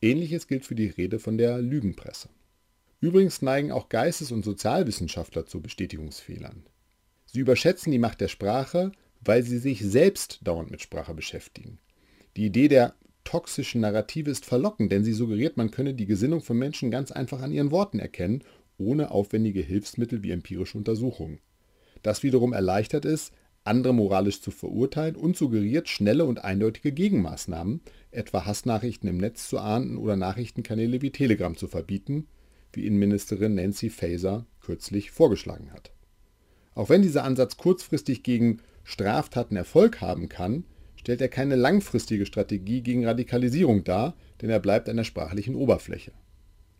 Ähnliches 0.03 0.47
gilt 0.47 0.65
für 0.65 0.75
die 0.75 0.89
Rede 0.89 1.19
von 1.19 1.37
der 1.37 1.59
Lügenpresse. 1.59 2.29
Übrigens 3.01 3.43
neigen 3.43 3.73
auch 3.73 3.89
Geistes- 3.89 4.33
und 4.33 4.45
Sozialwissenschaftler 4.45 5.47
zu 5.47 5.61
Bestätigungsfehlern. 5.61 6.65
Sie 7.27 7.41
überschätzen 7.41 7.93
die 7.93 7.99
Macht 7.99 8.21
der 8.21 8.29
Sprache, 8.29 8.93
weil 9.21 9.43
sie 9.43 9.59
sich 9.59 9.81
selbst 9.85 10.41
dauernd 10.43 10.71
mit 10.71 10.81
Sprache 10.81 11.15
beschäftigen. 11.15 11.79
Die 12.37 12.47
Idee 12.47 12.69
der 12.69 12.95
toxischen 13.25 13.83
Narrative 13.83 14.31
ist 14.31 14.45
verlockend, 14.45 14.91
denn 14.93 15.05
sie 15.05 15.13
suggeriert, 15.13 15.57
man 15.57 15.71
könne 15.71 15.95
die 15.95 16.07
Gesinnung 16.07 16.41
von 16.41 16.59
Menschen 16.59 16.91
ganz 16.91 17.13
einfach 17.13 17.43
an 17.43 17.53
ihren 17.53 17.71
Worten 17.71 17.99
erkennen, 17.99 18.43
ohne 18.79 19.11
aufwendige 19.11 19.61
Hilfsmittel 19.61 20.23
wie 20.23 20.31
empirische 20.31 20.79
Untersuchungen. 20.79 21.41
Das 22.03 22.23
wiederum 22.23 22.53
erleichtert 22.53 23.05
es, 23.05 23.31
andere 23.63 23.93
moralisch 23.93 24.41
zu 24.41 24.51
verurteilen 24.51 25.17
und 25.17 25.37
suggeriert 25.37 25.89
schnelle 25.89 26.25
und 26.25 26.43
eindeutige 26.43 26.93
Gegenmaßnahmen, 26.93 27.83
etwa 28.11 28.45
Hassnachrichten 28.45 29.09
im 29.09 29.19
Netz 29.19 29.49
zu 29.49 29.59
ahnden 29.59 29.97
oder 29.97 30.17
Nachrichtenkanäle 30.17 31.03
wie 31.03 31.11
Telegram 31.11 31.57
zu 31.57 31.69
verbieten, 31.69 32.27
wie 32.73 32.87
Innenministerin 32.87 33.55
Nancy 33.55 33.91
Faeser 33.91 34.47
kürzlich 34.61 35.11
vorgeschlagen 35.11 35.73
hat. 35.73 35.93
Auch 36.75 36.89
wenn 36.89 37.03
dieser 37.03 37.25
Ansatz 37.25 37.57
kurzfristig 37.57 38.23
gegen 38.23 38.61
Straftaten 38.85 39.57
Erfolg 39.57 40.01
haben 40.01 40.29
kann, 40.29 40.65
stellt 40.97 41.21
er 41.21 41.29
keine 41.29 41.57
langfristige 41.57 42.27
Strategie 42.27 42.83
gegen 42.83 43.07
Radikalisierung 43.07 43.85
dar, 43.85 44.17
denn 44.41 44.51
er 44.51 44.61
bleibt 44.61 44.89
an 44.89 44.97
der 44.97 45.05
sprachlichen 45.05 45.55
Oberfläche. 45.55 46.13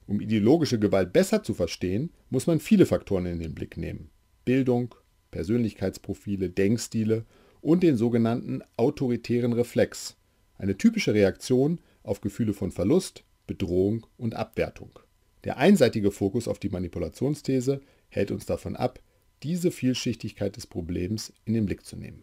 Um 0.07 0.21
ideologische 0.21 0.79
Gewalt 0.79 1.13
besser 1.13 1.43
zu 1.43 1.55
verstehen, 1.55 2.11
muss 2.31 2.47
man 2.47 2.61
viele 2.61 2.87
Faktoren 2.87 3.27
in 3.27 3.39
den 3.39 3.55
Blick 3.55 3.77
nehmen. 3.77 4.11
Bildung, 4.45 4.95
Persönlichkeitsprofile, 5.31 6.51
Denkstile 6.51 7.25
und 7.61 7.83
den 7.83 7.97
sogenannten 7.97 8.63
autoritären 8.77 9.53
Reflex, 9.53 10.17
eine 10.61 10.77
typische 10.77 11.15
Reaktion 11.15 11.81
auf 12.03 12.21
Gefühle 12.21 12.55
von 12.55 12.71
Verlust, 12.71 13.25
Bedrohung 13.47 14.07
und 14.17 14.35
Abwertung. 14.35 14.99
Der 15.45 15.57
einseitige 15.57 16.11
Fokus 16.11 16.47
auf 16.47 16.59
die 16.59 16.69
Manipulationsthese 16.69 17.81
hält 18.09 18.31
uns 18.31 18.47
davon 18.47 18.77
ab, 18.77 19.01
diese 19.43 19.71
Vielschichtigkeit 19.71 20.57
des 20.57 20.67
Problems 20.67 21.33
in 21.45 21.55
den 21.55 21.67
Blick 21.67 21.85
zu 21.85 21.97
nehmen. 21.97 22.23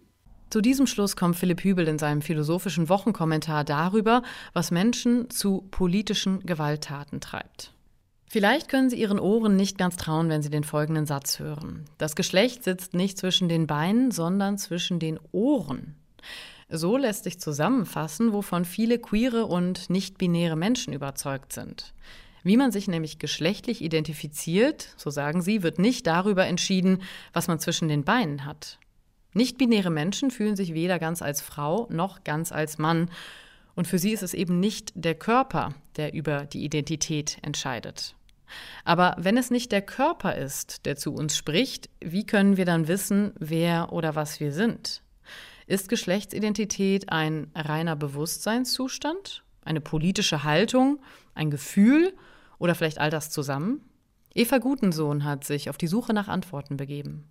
Zu 0.50 0.62
diesem 0.62 0.88
Schluss 0.88 1.16
kommt 1.16 1.36
Philipp 1.36 1.64
Hübel 1.64 1.88
in 1.88 2.00
seinem 2.00 2.22
philosophischen 2.22 2.88
Wochenkommentar 2.88 3.66
darüber, 3.66 4.24
was 4.54 4.72
Menschen 4.72 5.30
zu 5.30 5.68
politischen 5.72 6.46
Gewalttaten 6.46 7.20
treibt. 7.20 7.74
Vielleicht 8.30 8.70
können 8.70 8.90
Sie 8.90 9.00
Ihren 9.00 9.20
Ohren 9.20 9.56
nicht 9.56 9.78
ganz 9.78 9.98
trauen, 9.98 10.30
wenn 10.30 10.42
Sie 10.42 10.50
den 10.50 10.64
folgenden 10.64 11.06
Satz 11.06 11.40
hören. 11.40 11.86
Das 11.98 12.16
Geschlecht 12.16 12.64
sitzt 12.64 12.94
nicht 12.94 13.18
zwischen 13.18 13.50
den 13.50 13.68
Beinen, 13.68 14.12
sondern 14.12 14.58
zwischen 14.58 15.00
den 15.00 15.20
Ohren. 15.32 15.96
So 16.70 16.98
lässt 16.98 17.24
sich 17.24 17.40
zusammenfassen, 17.40 18.34
wovon 18.34 18.66
viele 18.66 19.00
queere 19.00 19.46
und 19.46 19.90
nicht-binäre 19.90 20.58
Menschen 20.58 20.92
überzeugt 20.92 21.54
sind. 21.54 21.94
Wie 22.44 22.58
man 22.58 22.72
sich 22.72 22.88
nämlich 22.88 23.20
geschlechtlich 23.20 23.82
identifiziert, 23.82 24.90
so 24.98 25.10
sagen 25.10 25.42
sie, 25.42 25.64
wird 25.64 25.80
nicht 25.80 26.08
darüber 26.08 26.46
entschieden, 26.46 27.02
was 27.32 27.48
man 27.48 27.60
zwischen 27.60 27.88
den 27.88 28.04
Beinen 28.04 28.46
hat. 28.46 28.80
Nicht-binäre 29.34 29.90
Menschen 29.90 30.30
fühlen 30.30 30.56
sich 30.56 30.74
weder 30.74 31.00
ganz 31.00 31.22
als 31.22 31.42
Frau 31.42 31.88
noch 31.90 32.24
ganz 32.24 32.52
als 32.52 32.78
Mann. 32.78 33.12
Und 33.76 33.88
für 33.88 34.00
sie 34.00 34.12
ist 34.12 34.24
es 34.24 34.34
eben 34.34 34.60
nicht 34.60 34.92
der 34.96 35.16
Körper, 35.16 35.74
der 35.96 36.14
über 36.14 36.46
die 36.46 36.66
Identität 36.66 37.38
entscheidet. 37.44 38.16
Aber 38.84 39.16
wenn 39.20 39.38
es 39.38 39.52
nicht 39.52 39.72
der 39.72 39.82
Körper 39.82 40.36
ist, 40.36 40.86
der 40.86 40.96
zu 40.96 41.14
uns 41.14 41.36
spricht, 41.36 41.90
wie 42.02 42.26
können 42.26 42.58
wir 42.58 42.66
dann 42.66 42.88
wissen, 42.88 43.34
wer 43.38 43.94
oder 43.94 44.16
was 44.16 44.40
wir 44.40 44.52
sind? 44.52 45.02
Ist 45.68 45.90
Geschlechtsidentität 45.90 47.12
ein 47.12 47.52
reiner 47.54 47.98
Bewusstseinszustand, 47.98 49.44
eine 49.66 49.82
politische 49.82 50.46
Haltung, 50.46 51.02
ein 51.36 51.52
Gefühl? 51.52 52.16
Oder 52.58 52.74
vielleicht 52.74 53.00
all 53.00 53.10
das 53.10 53.32
zusammen? 53.32 53.82
Eva 54.34 54.60
Gutensohn 54.60 55.26
hat 55.26 55.44
sich 55.44 55.70
auf 55.70 55.78
die 55.78 55.88
Suche 55.88 56.14
nach 56.14 56.30
Antworten 56.30 56.78
begeben. 56.78 57.28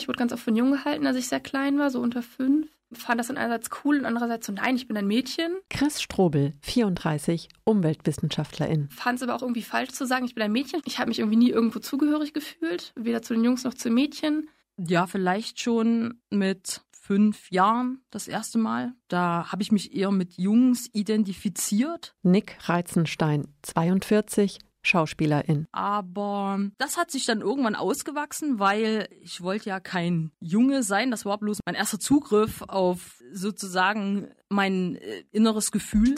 Ich 0.00 0.08
wurde 0.08 0.18
ganz 0.18 0.32
oft 0.32 0.42
von 0.42 0.56
jung 0.56 0.72
gehalten, 0.72 1.06
als 1.06 1.16
ich 1.16 1.28
sehr 1.28 1.40
klein 1.40 1.78
war, 1.78 1.90
so 1.90 2.00
unter 2.00 2.22
fünf 2.22 2.68
fand 2.92 3.20
das 3.20 3.28
dann 3.28 3.36
einerseits 3.36 3.70
cool 3.84 3.98
und 3.98 4.04
andererseits 4.04 4.46
so, 4.46 4.52
nein, 4.52 4.76
ich 4.76 4.88
bin 4.88 4.96
ein 4.96 5.06
Mädchen. 5.06 5.52
Chris 5.68 6.02
Strobel, 6.02 6.54
34, 6.62 7.48
Umweltwissenschaftlerin. 7.64 8.88
Fand 8.90 9.18
es 9.18 9.22
aber 9.22 9.34
auch 9.34 9.42
irgendwie 9.42 9.62
falsch 9.62 9.90
zu 9.90 10.06
sagen, 10.06 10.24
ich 10.24 10.34
bin 10.34 10.42
ein 10.42 10.52
Mädchen. 10.52 10.80
Ich 10.84 10.98
habe 10.98 11.08
mich 11.08 11.20
irgendwie 11.20 11.38
nie 11.38 11.50
irgendwo 11.50 11.78
zugehörig 11.78 12.32
gefühlt, 12.32 12.92
weder 12.96 13.22
zu 13.22 13.34
den 13.34 13.44
Jungs 13.44 13.64
noch 13.64 13.74
zu 13.74 13.88
den 13.88 13.94
Mädchen. 13.94 14.48
Ja, 14.76 15.06
vielleicht 15.06 15.60
schon 15.60 16.20
mit 16.30 16.82
fünf 16.90 17.50
Jahren 17.50 18.02
das 18.10 18.28
erste 18.28 18.58
Mal. 18.58 18.94
Da 19.08 19.50
habe 19.50 19.62
ich 19.62 19.72
mich 19.72 19.94
eher 19.94 20.10
mit 20.10 20.38
Jungs 20.38 20.88
identifiziert. 20.92 22.14
Nick 22.22 22.56
Reizenstein, 22.68 23.48
42, 23.62 24.58
Schauspielerin. 24.82 25.66
Aber 25.72 26.58
das 26.78 26.96
hat 26.96 27.10
sich 27.10 27.26
dann 27.26 27.40
irgendwann 27.40 27.74
ausgewachsen, 27.74 28.58
weil 28.58 29.08
ich 29.20 29.40
wollte 29.42 29.68
ja 29.68 29.80
kein 29.80 30.32
Junge 30.40 30.82
sein. 30.82 31.10
Das 31.10 31.24
war 31.24 31.38
bloß 31.38 31.58
mein 31.66 31.74
erster 31.74 32.00
Zugriff 32.00 32.62
auf 32.62 33.22
sozusagen 33.32 34.28
mein 34.48 34.96
äh, 34.96 35.24
inneres 35.32 35.70
Gefühl. 35.70 36.14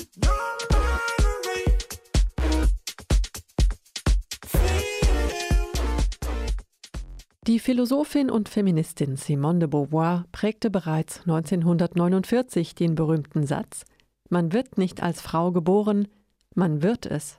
Die 7.49 7.59
Philosophin 7.59 8.31
und 8.31 8.49
Feministin 8.49 9.17
Simone 9.17 9.59
de 9.59 9.69
Beauvoir 9.69 10.27
prägte 10.31 10.71
bereits 10.71 11.23
1949 11.23 12.77
den 12.77 12.95
berühmten 12.95 13.45
Satz 13.49 13.85
Man 14.31 14.53
wird 14.53 14.79
nicht 14.79 15.03
als 15.03 15.21
Frau 15.21 15.51
geboren, 15.51 16.07
man 16.55 16.83
wird 16.83 17.05
es. 17.05 17.39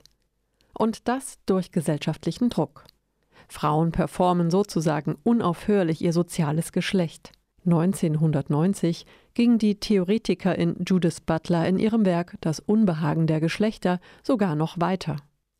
Und 0.74 1.08
das 1.08 1.38
durch 1.46 1.70
gesellschaftlichen 1.70 2.50
Druck. 2.50 2.84
Frauen 3.48 3.92
performen 3.92 4.50
sozusagen 4.50 5.16
unaufhörlich 5.22 6.02
ihr 6.02 6.12
soziales 6.12 6.72
Geschlecht. 6.72 7.32
1990 7.64 9.06
ging 9.32 9.58
die 9.58 9.80
Theoretikerin 9.80 10.76
Judith 10.86 11.20
Butler 11.24 11.66
in 11.66 11.78
ihrem 11.78 12.04
Werk 12.04 12.36
Das 12.40 12.60
Unbehagen 12.60 13.26
der 13.26 13.40
Geschlechter 13.40 14.00
sogar 14.22 14.54
noch 14.54 14.78
weiter. 14.80 15.16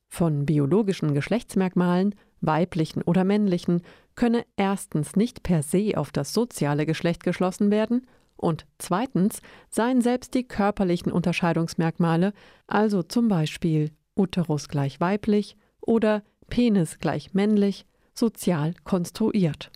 Von 0.09 0.46
biologischen 0.46 1.14
Geschlechtsmerkmalen, 1.14 2.14
weiblichen 2.40 3.03
oder 3.03 3.24
männlichen, 3.24 3.83
könne 4.16 4.44
erstens 4.57 5.16
nicht 5.16 5.42
per 5.42 5.62
se 5.62 5.94
auf 5.96 6.12
das 6.12 6.35
soziale 6.35 6.87
Geschlecht 6.87 7.24
geschlossen 7.24 7.70
werden 7.70 8.07
und 8.37 8.66
zweitens 8.79 9.40
seien 9.70 10.03
selbst 10.03 10.35
die 10.35 10.46
körperlichen 10.46 11.11
Unterscheidungsmerkmale, 11.11 12.33
also 12.66 13.03
zum 13.03 13.29
Beispiel 13.29 13.90
Uterus 14.16 14.68
gleich 14.68 15.00
weiblich 15.00 15.57
oder 15.81 16.22
Penis 16.48 16.98
gleich 16.98 17.35
männlich, 17.35 17.87
sozial 18.14 18.74
konstruiert. 18.85 19.70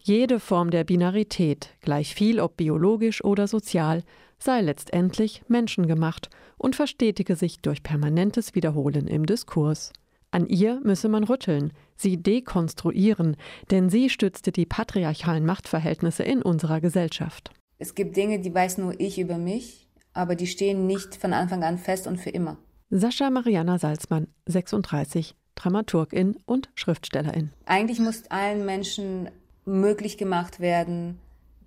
Jede 0.00 0.40
Form 0.40 0.70
der 0.70 0.84
Binarität, 0.84 1.70
gleich 1.80 2.14
viel 2.14 2.40
ob 2.40 2.56
biologisch 2.56 3.22
oder 3.24 3.46
sozial, 3.46 4.02
sei 4.38 4.60
letztendlich 4.60 5.42
menschengemacht 5.48 6.30
und 6.56 6.76
verstetige 6.76 7.36
sich 7.36 7.58
durch 7.60 7.82
permanentes 7.82 8.54
Wiederholen 8.54 9.06
im 9.06 9.26
Diskurs. 9.26 9.92
An 10.30 10.46
ihr 10.46 10.80
müsse 10.84 11.08
man 11.08 11.24
rütteln, 11.24 11.72
sie 11.96 12.22
dekonstruieren, 12.22 13.36
denn 13.70 13.88
sie 13.88 14.10
stützte 14.10 14.52
die 14.52 14.66
patriarchalen 14.66 15.46
Machtverhältnisse 15.46 16.22
in 16.22 16.42
unserer 16.42 16.80
Gesellschaft. 16.80 17.50
Es 17.78 17.94
gibt 17.94 18.16
Dinge, 18.16 18.38
die 18.40 18.54
weiß 18.54 18.78
nur 18.78 18.98
ich 19.00 19.18
über 19.18 19.38
mich, 19.38 19.88
aber 20.12 20.34
die 20.34 20.46
stehen 20.46 20.86
nicht 20.86 21.16
von 21.16 21.32
Anfang 21.32 21.64
an 21.64 21.78
fest 21.78 22.06
und 22.06 22.18
für 22.18 22.30
immer. 22.30 22.58
Sascha 22.90 23.28
Mariana 23.28 23.78
Salzmann, 23.78 24.28
36, 24.46 25.34
Dramaturgin 25.56 26.38
und 26.46 26.70
Schriftstellerin. 26.74 27.50
Eigentlich 27.66 28.00
muss 28.00 28.22
allen 28.30 28.64
Menschen 28.64 29.28
möglich 29.66 30.16
gemacht 30.16 30.58
werden, 30.58 31.18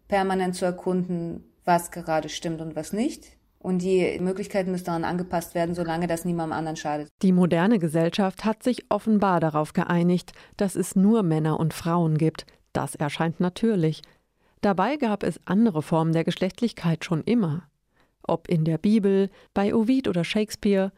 permanent 0.07 0.55
zu 0.55 0.65
erkunden, 0.65 1.43
was 1.63 1.91
gerade 1.91 2.27
stimmt 2.27 2.59
und 2.59 2.75
was 2.75 2.91
nicht. 2.91 3.37
Und 3.59 3.83
die 3.83 4.17
Möglichkeiten 4.19 4.71
müssen 4.71 4.85
daran 4.85 5.03
angepasst 5.03 5.53
werden, 5.53 5.75
solange 5.75 6.07
das 6.07 6.25
niemandem 6.25 6.57
anderen 6.57 6.77
schadet. 6.77 7.09
Die 7.21 7.31
moderne 7.31 7.77
Gesellschaft 7.77 8.43
hat 8.43 8.63
sich 8.63 8.85
offenbar 8.89 9.39
darauf 9.39 9.73
geeinigt, 9.73 10.31
dass 10.57 10.75
es 10.75 10.95
nur 10.95 11.21
Männer 11.21 11.59
und 11.59 11.75
Frauen 11.75 12.17
gibt. 12.17 12.47
Das 12.73 12.95
erscheint 12.95 13.39
natürlich. 13.39 14.01
Dabei 14.61 14.97
gab 14.97 15.21
es 15.21 15.39
andere 15.45 15.83
Formen 15.83 16.13
der 16.13 16.23
Geschlechtlichkeit 16.23 17.05
schon 17.05 17.21
immer. 17.25 17.67
Ob 18.23 18.47
in 18.47 18.65
der 18.65 18.79
Bibel, 18.79 19.29
bei 19.53 19.75
Ovid 19.75 20.07
oder 20.07 20.23
Shakespeare, 20.23 20.91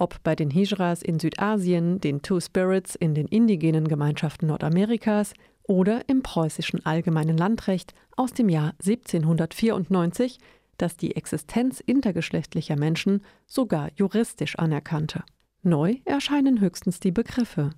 ob 0.00 0.22
bei 0.22 0.34
den 0.34 0.50
Hijras 0.50 1.02
in 1.02 1.20
Südasien, 1.20 2.00
den 2.00 2.22
Two 2.22 2.40
Spirits 2.40 2.94
in 2.94 3.14
den 3.14 3.26
indigenen 3.26 3.86
Gemeinschaften 3.86 4.46
Nordamerikas 4.46 5.34
oder 5.62 6.08
im 6.08 6.22
preußischen 6.22 6.84
Allgemeinen 6.86 7.36
Landrecht 7.36 7.92
aus 8.16 8.32
dem 8.32 8.48
Jahr 8.48 8.72
1794, 8.80 10.38
das 10.78 10.96
die 10.96 11.14
Existenz 11.16 11.80
intergeschlechtlicher 11.80 12.76
Menschen 12.76 13.22
sogar 13.46 13.90
juristisch 13.94 14.58
anerkannte. 14.58 15.22
Neu 15.62 15.96
erscheinen 16.06 16.60
höchstens 16.60 17.00
die 17.00 17.12
Begriffe. 17.12 17.70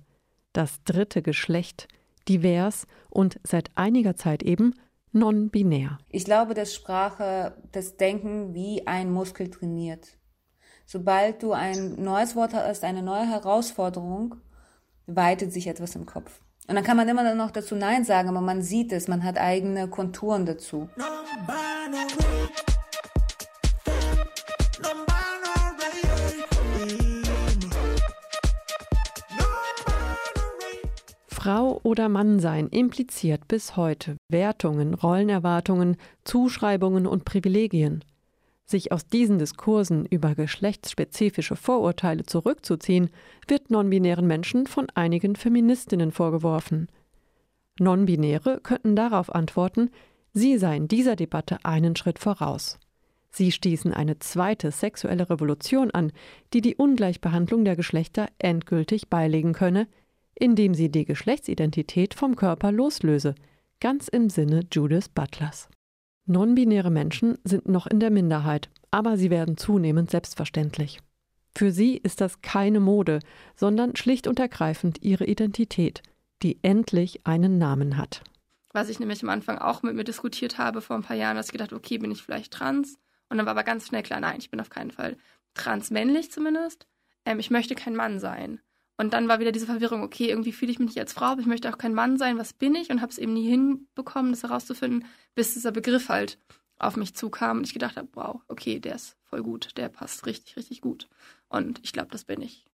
Das 0.53 0.81
dritte 0.85 1.21
Geschlecht, 1.21 1.89
divers 2.29 2.87
und 3.09 3.37
seit 3.43 3.69
einiger 3.75 4.15
Zeit 4.15 4.43
eben 4.43 4.73
non-binär. 5.11 5.97
Ich 6.09 6.23
glaube, 6.23 6.53
dass 6.53 6.73
Sprache 6.73 7.57
das 7.73 7.97
Denken 7.97 8.53
wie 8.53 8.87
ein 8.87 9.11
Muskel 9.11 9.49
trainiert. 9.49 10.17
Sobald 10.85 11.41
du 11.41 11.53
ein 11.53 11.95
neues 12.01 12.35
Wort 12.35 12.53
hast, 12.53 12.83
eine 12.83 13.01
neue 13.01 13.27
Herausforderung, 13.27 14.35
weitet 15.07 15.51
sich 15.53 15.67
etwas 15.67 15.95
im 15.95 16.05
Kopf. 16.05 16.41
Und 16.67 16.75
dann 16.75 16.83
kann 16.83 16.97
man 16.97 17.09
immer 17.09 17.33
noch 17.35 17.51
dazu 17.51 17.75
Nein 17.75 18.05
sagen, 18.05 18.29
aber 18.29 18.41
man 18.41 18.61
sieht 18.61 18.91
es, 18.91 19.07
man 19.07 19.23
hat 19.23 19.37
eigene 19.37 19.87
Konturen 19.87 20.45
dazu. 20.45 20.89
Frau 31.27 31.81
oder 31.83 32.07
Mann 32.07 32.39
sein 32.39 32.69
impliziert 32.69 33.49
bis 33.49 33.75
heute 33.75 34.15
Wertungen, 34.29 34.93
Rollenerwartungen, 34.93 35.97
Zuschreibungen 36.23 37.05
und 37.05 37.25
Privilegien. 37.25 38.05
Sich 38.65 38.91
aus 38.91 39.07
diesen 39.07 39.39
Diskursen 39.39 40.05
über 40.05 40.35
geschlechtsspezifische 40.35 41.55
Vorurteile 41.55 42.23
zurückzuziehen, 42.23 43.09
wird 43.47 43.69
nonbinären 43.69 44.25
Menschen 44.25 44.67
von 44.67 44.87
einigen 44.95 45.35
Feministinnen 45.35 46.11
vorgeworfen. 46.11 46.87
Nonbinäre 47.79 48.59
könnten 48.61 48.95
darauf 48.95 49.33
antworten, 49.33 49.89
sie 50.31 50.57
seien 50.57 50.87
dieser 50.87 51.15
Debatte 51.15 51.57
einen 51.63 51.95
Schritt 51.95 52.19
voraus. 52.19 52.79
Sie 53.29 53.51
stießen 53.51 53.91
eine 53.93 54.19
zweite 54.19 54.71
sexuelle 54.71 55.29
Revolution 55.29 55.89
an, 55.89 56.11
die 56.53 56.61
die 56.61 56.75
Ungleichbehandlung 56.75 57.65
der 57.65 57.75
Geschlechter 57.75 58.27
endgültig 58.37 59.09
beilegen 59.09 59.53
könne, 59.53 59.87
indem 60.35 60.75
sie 60.75 60.89
die 60.89 61.05
Geschlechtsidentität 61.05 62.13
vom 62.13 62.35
Körper 62.35 62.71
loslöse, 62.71 63.33
ganz 63.79 64.07
im 64.07 64.29
Sinne 64.29 64.61
Judith 64.71 65.09
Butlers. 65.09 65.67
Non-binäre 66.25 66.89
Menschen 66.89 67.37
sind 67.43 67.67
noch 67.67 67.85
in 67.85 67.99
der 67.99 68.09
Minderheit, 68.09 68.69
aber 68.91 69.17
sie 69.17 69.29
werden 69.29 69.57
zunehmend 69.57 70.09
selbstverständlich. 70.09 70.99
Für 71.55 71.71
sie 71.71 71.97
ist 71.97 72.21
das 72.21 72.41
keine 72.41 72.79
Mode, 72.79 73.19
sondern 73.55 73.95
schlicht 73.95 74.27
und 74.27 74.39
ergreifend 74.39 75.01
ihre 75.01 75.25
Identität, 75.25 76.01
die 76.41 76.59
endlich 76.61 77.27
einen 77.27 77.57
Namen 77.57 77.97
hat. 77.97 78.23
Was 78.71 78.89
ich 78.89 78.99
nämlich 78.99 79.21
am 79.21 79.29
Anfang 79.29 79.59
auch 79.59 79.83
mit 79.83 79.95
mir 79.95 80.03
diskutiert 80.03 80.57
habe 80.57 80.81
vor 80.81 80.95
ein 80.95 81.03
paar 81.03 81.15
Jahren, 81.15 81.35
dass 81.35 81.47
ich 81.47 81.51
gedacht, 81.51 81.73
okay, 81.73 81.99
bin 81.99 82.11
ich 82.11 82.23
vielleicht 82.23 82.53
trans? 82.53 82.97
Und 83.29 83.37
dann 83.37 83.45
war 83.45 83.51
aber 83.51 83.63
ganz 83.63 83.87
schnell 83.87 84.03
klar, 84.03 84.19
nein, 84.19 84.37
ich 84.39 84.49
bin 84.49 84.59
auf 84.59 84.69
keinen 84.69 84.91
Fall 84.91 85.17
transmännlich 85.53 86.31
zumindest. 86.31 86.87
Ähm, 87.25 87.39
ich 87.39 87.51
möchte 87.51 87.75
kein 87.75 87.95
Mann 87.95 88.19
sein. 88.19 88.61
Und 88.97 89.13
dann 89.13 89.27
war 89.27 89.39
wieder 89.39 89.51
diese 89.51 89.65
Verwirrung, 89.65 90.03
okay, 90.03 90.29
irgendwie 90.29 90.51
fühle 90.51 90.71
ich 90.71 90.79
mich 90.79 90.89
nicht 90.89 90.99
als 90.99 91.13
Frau, 91.13 91.25
aber 91.25 91.41
ich 91.41 91.47
möchte 91.47 91.71
auch 91.71 91.77
kein 91.77 91.93
Mann 91.93 92.17
sein, 92.17 92.37
was 92.37 92.53
bin 92.53 92.75
ich? 92.75 92.89
Und 92.89 93.01
habe 93.01 93.11
es 93.11 93.17
eben 93.17 93.33
nie 93.33 93.49
hinbekommen, 93.49 94.31
das 94.31 94.43
herauszufinden, 94.43 95.05
bis 95.35 95.53
dieser 95.55 95.71
Begriff 95.71 96.09
halt 96.09 96.37
auf 96.77 96.95
mich 96.95 97.15
zukam 97.15 97.57
und 97.57 97.63
ich 97.63 97.73
gedacht 97.73 97.97
habe, 97.97 98.09
wow, 98.13 98.41
okay, 98.47 98.79
der 98.79 98.95
ist 98.95 99.15
voll 99.23 99.41
gut, 99.41 99.77
der 99.77 99.89
passt 99.89 100.25
richtig, 100.25 100.57
richtig 100.57 100.81
gut. 100.81 101.07
Und 101.49 101.79
ich 101.83 101.93
glaube, 101.93 102.09
das 102.11 102.25
bin 102.25 102.41
ich. 102.41 102.65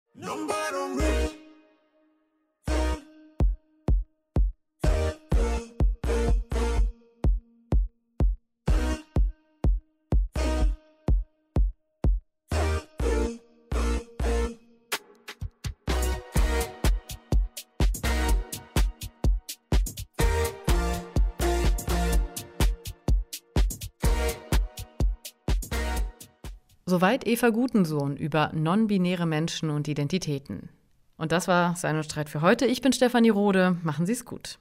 Soweit 26.99 27.25
Eva 27.25 27.49
Gutensohn 27.49 28.17
über 28.17 28.51
non-binäre 28.53 29.25
Menschen 29.25 29.69
und 29.69 29.87
Identitäten. 29.87 30.67
Und 31.15 31.31
das 31.31 31.47
war 31.47 31.77
Sein 31.77 31.95
und 31.95 32.03
Streit 32.03 32.27
für 32.27 32.41
heute. 32.41 32.65
Ich 32.65 32.81
bin 32.81 32.91
Stefanie 32.91 33.29
Rode. 33.29 33.77
Machen 33.83 34.05
Sie 34.05 34.11
es 34.11 34.25
gut. 34.25 34.59